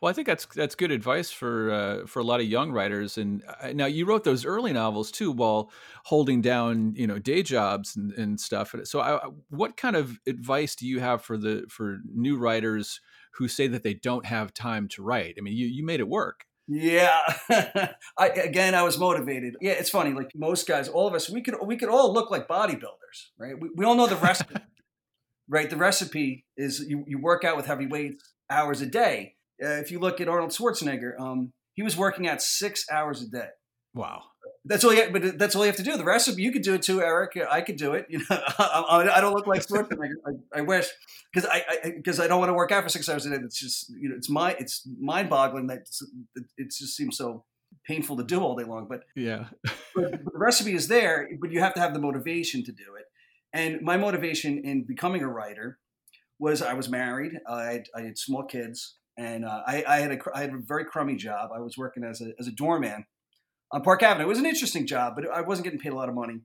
[0.00, 3.18] well, I think that's that's good advice for uh, for a lot of young writers.
[3.18, 5.72] And uh, now you wrote those early novels too, while
[6.04, 8.74] holding down you know day jobs and, and stuff.
[8.84, 13.00] So, I, what kind of advice do you have for the for new writers
[13.34, 15.34] who say that they don't have time to write?
[15.36, 16.44] I mean, you you made it work.
[16.68, 17.18] Yeah.
[18.18, 19.56] I, again, I was motivated.
[19.60, 20.12] Yeah, it's funny.
[20.12, 23.58] Like most guys, all of us, we could we could all look like bodybuilders, right?
[23.58, 24.54] We, we all know the recipe,
[25.48, 25.68] right?
[25.68, 29.90] The recipe is you, you work out with heavy weights hours a day uh, if
[29.90, 33.48] you look at Arnold Schwarzenegger, um, he was working out six hours a day.
[33.94, 34.22] Wow.
[34.64, 34.94] That's all.
[34.94, 35.96] You, but that's all you have to do.
[35.96, 37.38] The recipe, you could do it too, Eric.
[37.50, 38.06] I could do it.
[38.10, 40.14] You know, I, I don't look like Schwarzenegger.
[40.26, 40.86] I, I wish
[41.32, 43.36] because I because I, I, don't want to work out for six hours a day.
[43.42, 45.88] It's just you know, it's my it's mind boggling that
[46.56, 47.44] it just seems so
[47.86, 48.86] painful to do all day long.
[48.88, 49.46] But yeah,
[49.94, 53.06] but the recipe is there, but you have to have the motivation to do it.
[53.58, 55.80] And my motivation in becoming a writer
[56.38, 57.32] was I was married.
[57.48, 60.58] I had, I had small kids, and uh, I, I, had a I had a
[60.58, 61.50] very crummy job.
[61.52, 63.04] I was working as a as a doorman
[63.72, 64.26] on Park Avenue.
[64.26, 66.42] It was an interesting job, but I wasn't getting paid a lot of money,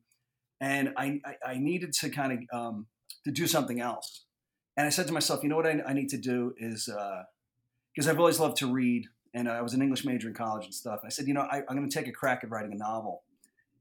[0.60, 2.88] and I I, I needed to kind of um,
[3.26, 4.26] to do something else.
[4.76, 6.90] And I said to myself, you know what I, I need to do is
[7.96, 9.06] because uh, I've always loved to read,
[9.36, 11.02] and I was an English major in college and stuff.
[11.06, 13.22] I said, you know, I, am going to take a crack at writing a novel,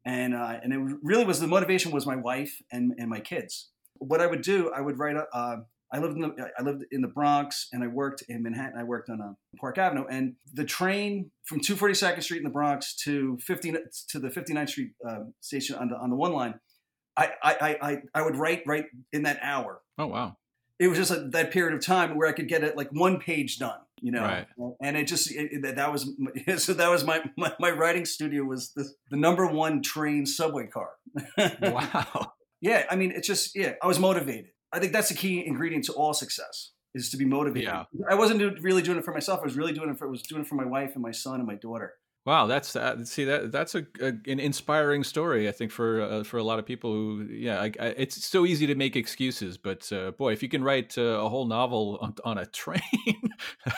[0.04, 3.70] and uh, and it really was the motivation was my wife and and my kids.
[3.98, 5.16] What I would do, I would write.
[5.32, 5.56] Uh,
[5.92, 8.78] I lived in the I lived in the Bronx and I worked in Manhattan.
[8.78, 12.96] I worked on uh, Park Avenue, and the train from 242nd Street in the Bronx
[13.04, 13.74] to 50
[14.08, 16.54] to the 59th Street uh, station on the on the one line,
[17.16, 19.82] I, I I I would write right in that hour.
[19.98, 20.36] Oh wow!
[20.82, 23.20] It was just a, that period of time where I could get it like one
[23.20, 24.22] page done, you know.
[24.22, 24.46] Right.
[24.80, 26.10] And it just it, that was
[26.56, 30.66] so that was my my, my writing studio was the, the number one train subway
[30.66, 30.90] car.
[31.62, 32.32] wow.
[32.60, 34.50] Yeah, I mean, it's just yeah, I was motivated.
[34.72, 37.68] I think that's the key ingredient to all success is to be motivated.
[37.68, 37.84] Yeah.
[38.10, 39.38] I wasn't really doing it for myself.
[39.40, 41.36] I was really doing it for was doing it for my wife and my son
[41.36, 41.94] and my daughter.
[42.24, 45.48] Wow, that's uh, see that that's a, a, an inspiring story.
[45.48, 48.46] I think for uh, for a lot of people who yeah, I, I, it's so
[48.46, 51.98] easy to make excuses, but uh, boy, if you can write uh, a whole novel
[52.00, 52.80] on, on a train,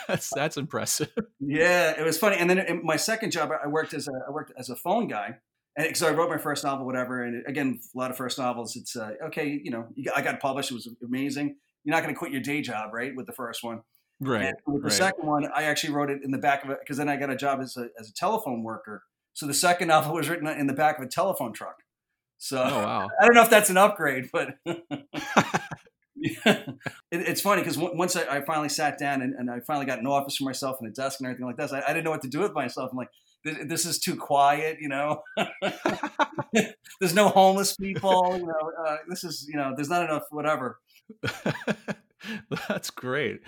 [0.07, 1.11] that's that's impressive.
[1.39, 2.37] Yeah, it was funny.
[2.37, 5.37] And then my second job, I worked as a I worked as a phone guy,
[5.75, 8.75] and because I wrote my first novel, whatever, and again, a lot of first novels,
[8.75, 11.55] it's uh, okay, you know, I got published, it was amazing.
[11.83, 13.15] You're not going to quit your day job, right?
[13.15, 13.81] With the first one,
[14.19, 14.45] right?
[14.45, 14.93] And with the right.
[14.93, 17.29] second one, I actually wrote it in the back of it because then I got
[17.29, 19.03] a job as a as a telephone worker.
[19.33, 21.77] So the second novel was written in the back of a telephone truck.
[22.37, 23.09] So oh, wow.
[23.21, 24.83] I don't know if that's an upgrade, but it,
[27.11, 30.07] it's funny because once I, I, finally sat down and, and, I finally got an
[30.07, 32.21] office for myself and a desk and everything like this, I, I didn't know what
[32.23, 32.91] to do with myself.
[32.91, 33.09] I'm like,
[33.43, 35.21] this is too quiet, you know.
[36.99, 38.71] there's no homeless people, you know.
[38.85, 40.79] Uh, this is, you know, there's not enough whatever.
[42.67, 43.41] That's great.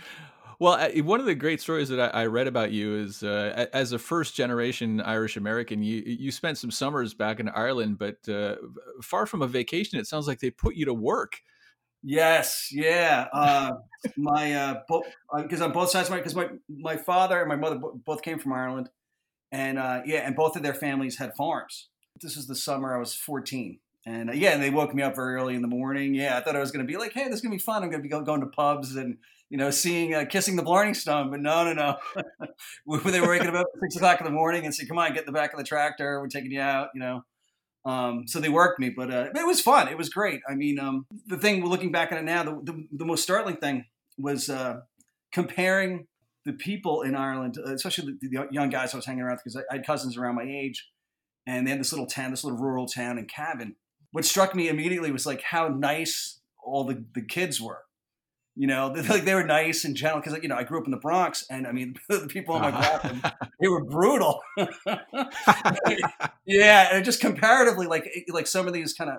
[0.59, 3.99] Well, one of the great stories that I, read about you is uh, as a
[3.99, 8.55] first generation Irish American, you you spent some summers back in Ireland, but uh,
[9.03, 11.41] far from a vacation, it sounds like they put you to work.
[12.01, 13.27] Yes, yeah.
[13.31, 13.73] Uh,
[14.15, 14.79] my
[15.37, 18.39] because uh, on both sides, because my, my my father and my mother both came
[18.39, 18.89] from Ireland,
[19.51, 21.89] and uh, yeah, and both of their families had farms.
[22.19, 23.79] This was the summer I was 14.
[24.07, 26.15] And uh, yeah, and they woke me up very early in the morning.
[26.15, 27.63] Yeah, I thought I was going to be like, hey, this is going to be
[27.63, 27.83] fun.
[27.83, 29.17] I'm going to be going to pubs and,
[29.49, 31.31] you know, seeing, uh, kissing the Blarney Stone.
[31.31, 31.97] But no, no, no.
[33.11, 35.21] they were waking up at six o'clock in the morning and say, come on, get
[35.21, 36.19] in the back of the tractor.
[36.19, 37.23] We're taking you out, you know.
[37.85, 39.87] Um, so they worked me, but uh, it was fun.
[39.87, 40.41] It was great.
[40.49, 43.55] I mean, um, the thing, looking back on it now, the, the, the most startling
[43.55, 43.85] thing
[44.17, 44.81] was uh,
[45.31, 46.07] comparing
[46.45, 49.55] the people in Ireland, uh, especially the, the young guys I was hanging around because
[49.55, 50.89] I, I, had cousins around my age,
[51.45, 53.75] and they had this little town, this little rural town in Cavan.
[54.11, 57.83] What struck me immediately was like how nice all the, the kids were.
[58.57, 60.85] You know, they, like they were nice and gentle because you know I grew up
[60.85, 63.31] in the Bronx, and I mean the people on my block uh-huh.
[63.61, 64.41] they were brutal.
[66.45, 69.17] yeah, and just comparatively, like eh, like some of these kind of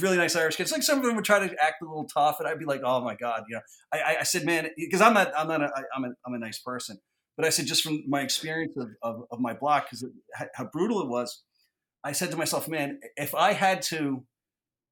[0.00, 0.70] really nice Irish kids.
[0.70, 2.82] Like some of them would try to act a little tough, and I'd be like,
[2.84, 3.62] "Oh my god," you know.
[3.92, 6.38] I, I said, "Man," eh, because I'm not, I'm not, a, I'm a, I'm a
[6.38, 6.98] nice person.
[7.36, 10.04] But I said, just from my experience of, of, of my block, because
[10.54, 11.44] how brutal it was,
[12.02, 14.24] I said to myself, "Man, if I had to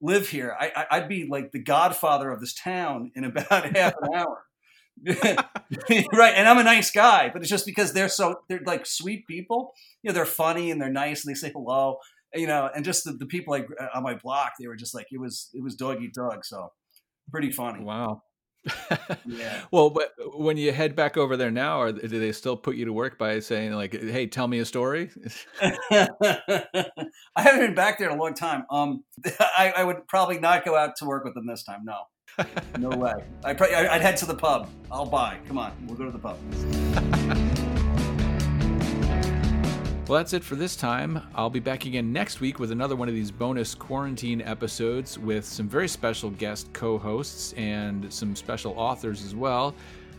[0.01, 4.15] live here, I, I'd be like the godfather of this town in about half an
[4.15, 4.43] hour."
[6.15, 9.27] right and i'm a nice guy but it's just because they're so they're like sweet
[9.27, 11.99] people you know they're funny and they're nice and they say hello
[12.37, 14.95] you know, and just the, the people like uh, on my block, they were just
[14.95, 16.73] like it was it was dog eat dog, so
[17.31, 17.83] pretty funny.
[17.83, 18.23] Wow.
[19.27, 19.63] Yeah.
[19.71, 22.85] Well, but when you head back over there now, or do they still put you
[22.85, 25.11] to work by saying like, "Hey, tell me a story"?
[25.61, 26.91] I
[27.37, 28.65] haven't been back there in a long time.
[28.71, 29.05] Um,
[29.41, 31.85] I, I, would probably not go out to work with them this time.
[31.85, 32.03] No,
[32.79, 33.15] no way.
[33.45, 34.69] I I'd head to the pub.
[34.91, 35.39] I'll buy.
[35.47, 37.57] Come on, we'll go to the pub.
[40.09, 41.21] Well, that's it for this time.
[41.35, 45.45] I'll be back again next week with another one of these bonus quarantine episodes with
[45.45, 49.75] some very special guest co hosts and some special authors as well.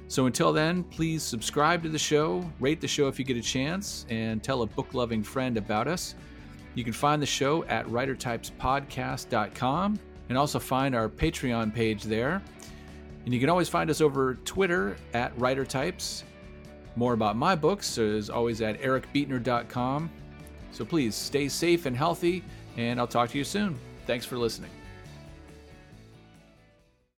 [0.09, 3.41] So until then, please subscribe to the show, rate the show if you get a
[3.41, 6.15] chance, and tell a book loving friend about us.
[6.75, 12.41] You can find the show at writertypespodcast.com and also find our Patreon page there.
[13.23, 16.23] And you can always find us over Twitter at writertypes
[16.97, 20.09] more about my books is always at ericbeetner.com.
[20.71, 22.43] So please stay safe and healthy,
[22.75, 23.79] and I'll talk to you soon.
[24.05, 24.71] Thanks for listening.